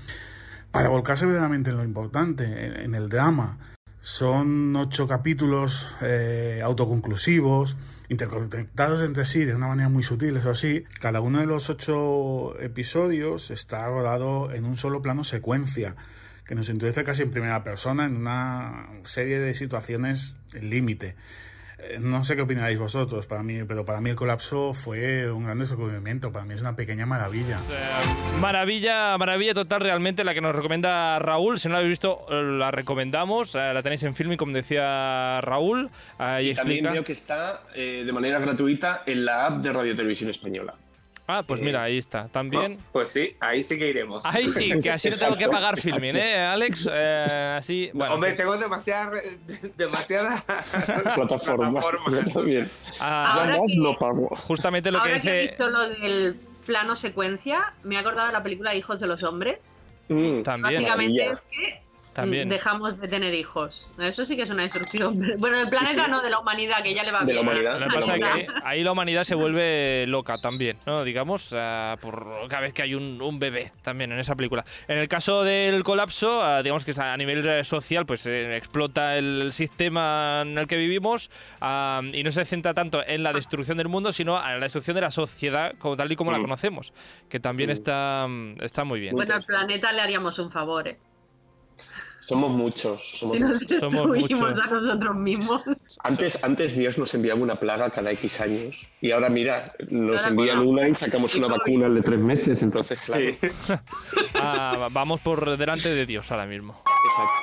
[0.72, 3.60] para volcarse verdaderamente en lo importante, en el drama.
[4.02, 7.78] Son ocho capítulos eh, autoconclusivos,
[8.10, 10.86] interconectados entre sí de una manera muy sutil, eso sí.
[11.00, 15.96] Cada uno de los ocho episodios está rodado en un solo plano secuencia,
[16.46, 21.16] que nos introduce casi en primera persona en una serie de situaciones límite.
[21.84, 25.46] Eh, No sé qué opinaréis vosotros, para mí, pero para mí el colapso fue un
[25.46, 27.60] gran descubrimiento, para mí es una pequeña maravilla.
[28.40, 31.60] Maravilla, maravilla total realmente la que nos recomienda Raúl.
[31.60, 33.56] Si no la habéis visto, eh, la recomendamos.
[33.56, 35.90] Eh, la tenéis en filming, como decía Raúl.
[36.18, 39.96] Ahí Y también veo que está eh, de manera gratuita en la app de Radio
[39.96, 40.76] Televisión Española.
[41.32, 42.28] Ah, pues mira, ahí está.
[42.28, 42.78] También.
[42.92, 44.26] Pues sí, ahí sí que iremos.
[44.26, 46.90] Ahí sí, que así no tengo que pagar filming, ¿eh, Alex?
[46.92, 48.16] Eh, así, bueno.
[48.16, 49.12] Hombre, que- tengo demasiada,
[49.78, 50.42] demasiada
[51.16, 51.80] Plataforma.
[51.80, 52.22] plataforma.
[52.26, 52.70] Yo también.
[53.00, 54.28] ah, Ahora que- no pago.
[54.36, 55.48] justamente lo que Ahora que he dice.
[55.50, 59.60] visto lo del plano secuencia, me he acordado de la película Hijos de los Hombres.
[60.10, 60.42] Mm.
[60.44, 61.82] También, Básicamente es que
[62.14, 62.50] también.
[62.50, 63.88] dejamos de tener hijos.
[64.00, 65.20] Eso sí que es una destrucción.
[65.40, 66.12] Bueno, el planeta sí.
[66.12, 67.48] no, de la humanidad, que ya le va De la bien.
[67.48, 68.56] humanidad, Lo que de la pasa es que humanidad.
[68.64, 71.04] ahí, ahí la humanidad se vuelve loca también, ¿no?
[71.04, 74.64] Digamos, ah, por cada vez que hay un, un bebé también en esa película.
[74.88, 78.56] En el caso del colapso, ah, digamos que es a nivel eh, social, pues eh,
[78.58, 81.30] explota el sistema en el que vivimos
[81.62, 84.96] ah, y no se centra tanto en la destrucción del mundo, sino en la destrucción
[84.96, 86.42] de la sociedad como tal y como la Mm.
[86.42, 86.94] conocemos,
[87.30, 87.74] que también Mm.
[87.74, 88.28] está,
[88.62, 89.14] está muy bien.
[89.14, 90.98] Bueno, al planeta le haríamos un favor, ¿eh?
[92.32, 93.18] Somos muchos.
[93.18, 93.80] Somos Si nos muchos.
[93.80, 94.64] Somos destruimos muchos.
[94.64, 95.64] a nosotros mismos.
[96.04, 100.30] Antes, antes Dios nos enviaba una plaga cada X años y ahora mira, nos Ahora,
[100.30, 100.72] envían bueno.
[100.72, 103.24] una y sacamos una vacuna de tres meses, entonces claro.
[103.24, 103.38] Sí.
[104.36, 106.82] Ah, vamos por delante de Dios ahora mismo.
[107.06, 107.34] Exacto.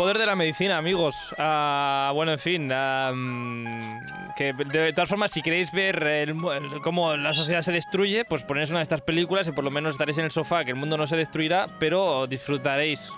[0.00, 1.34] Poder de la medicina, amigos.
[1.36, 2.68] Ah, bueno, en fin.
[2.68, 8.24] mm, que de todas formas, si queréis ver el el- cómo la sociedad se destruye,
[8.24, 10.70] pues ponéis una de estas películas y por lo menos estaréis en el sofá, que
[10.70, 13.10] el mundo no se destruirá, pero disfrutaréis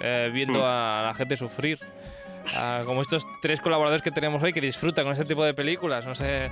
[0.00, 1.78] eh, viendo a la gente sufrir.
[2.56, 6.06] Ah, como estos tres colaboradores que tenemos hoy que disfrutan con este tipo de películas,
[6.06, 6.50] no sé,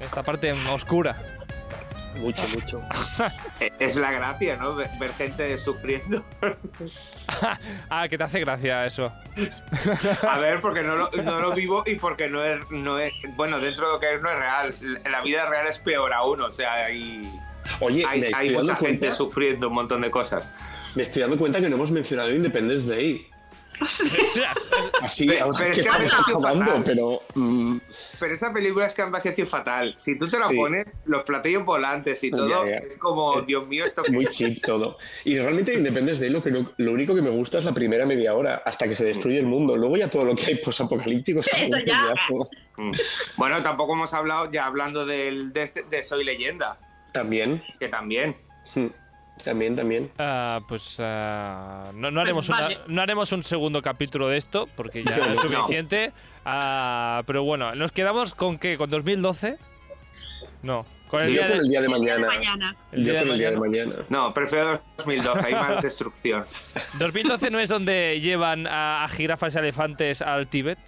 [0.00, 1.14] esta parte oscura.
[2.16, 2.82] Mucho, mucho.
[3.60, 4.74] Eh, Es la gracia, ¿no?
[4.74, 6.24] Ver, gente sufriendo.
[7.90, 9.12] ah, que te hace gracia eso.
[10.26, 13.12] A ver, porque no lo, no lo vivo y porque no es, no es.
[13.36, 14.74] Bueno, dentro de lo que es, no es real.
[15.10, 17.22] La vida real es peor aún, o sea, hay,
[17.80, 20.50] Oye, hay, mucha gente cuenta, sufriendo un montón de cosas.
[20.94, 23.28] me estoy dando cuenta que no hemos mencionado Independence Day.
[25.00, 25.82] Así, Pero- es que
[27.34, 27.80] mm,
[28.20, 29.94] Pero esa película es que ha envejecido fatal.
[30.02, 30.56] Si tú te la Sí.
[30.56, 32.76] pones, los platillos volantes y todo, Ya, ya.
[32.78, 34.98] es como, Dios mío, esto muy cheap todo.
[35.24, 38.06] Y realmente Independence Day lo, que no- lo único que me gusta es la primera
[38.06, 39.76] media hora, hasta que se destruye el mundo.
[39.76, 42.46] Luego ya todo lo que hay posapocalíptico es como un.
[42.76, 42.92] Mm.
[43.36, 46.78] Bueno, tampoco hemos hablado, ya hablando del, de, este- de Soy Leyenda,
[47.12, 48.36] También, que también.
[48.74, 48.86] mm,
[49.38, 50.10] también, también.
[50.18, 52.76] Ah, pues ah, no, no haremos Pues vale.
[52.76, 56.12] una- no haremos un segundo capítulo de esto, porque ya No, es suficiente.
[56.44, 58.76] Ah, pero bueno, ¿nos quedamos con qué?
[58.78, 59.56] ¿Con 2012?
[60.62, 62.26] No, con el Yo día con de, el día de mañana.
[62.26, 62.76] mañana.
[62.92, 63.86] el Yo día de con el día de mañana.
[63.90, 64.06] mañana.
[64.08, 66.44] No, prefiero 2012, hay más destrucción.
[66.98, 70.78] 2012 no es donde llevan a, a jirafas y elefantes al Tíbet.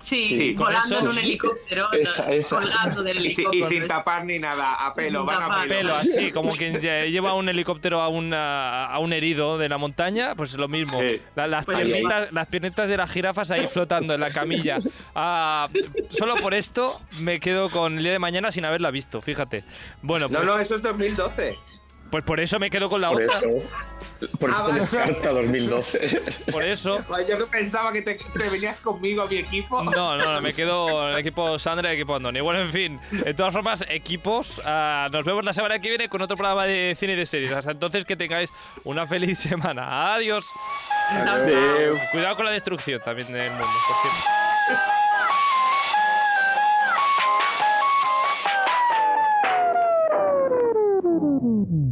[0.00, 1.92] Sí, volando eso- en un helicóptero.
[1.92, 2.56] Esa, esa.
[2.60, 3.64] Colgando del Y, si- helicóptero.
[3.66, 5.68] y sin tapar ni nada, a pelo, Sin van a pelo.
[5.80, 9.76] Pelo así, como quien lle- lleva un helicóptero a, una- a un herido de la
[9.78, 10.98] montaña, pues lo mismo.
[11.00, 11.20] Sí.
[11.36, 14.78] La- las, Pues piernitas, las piernitas de las jirafas ahí flotando en la camilla.
[15.14, 15.68] Ah,
[16.10, 19.64] solo por esto me quedo con el día de mañana sin haberla visto, fíjate.
[20.02, 21.56] Bueno, No, pues, no, eso es 2012.
[22.10, 23.36] pues por eso me quedo con la Por otra.
[23.38, 23.48] eso,
[24.38, 26.22] por eso ah, descarta 2012.
[26.52, 26.98] Por eso.
[27.28, 28.18] Yo no pensaba que te,
[28.50, 29.82] venías conmigo a mi equipo.
[29.82, 32.40] No, no, no me quedo el equipo Sandra y el equipo Andoni.
[32.40, 36.20] Bueno, en fin, de todas formas, equipos, ah, nos vemos la semana que viene con
[36.20, 37.52] otro programa de cine y de series.
[37.52, 38.50] Hasta entonces, que tengáis
[38.84, 40.14] una feliz semana.
[40.14, 40.44] Adiós.
[42.12, 44.40] Cuidado con la destrucción también del mundo, por cierto.
[51.02, 51.86] Mm-hmm.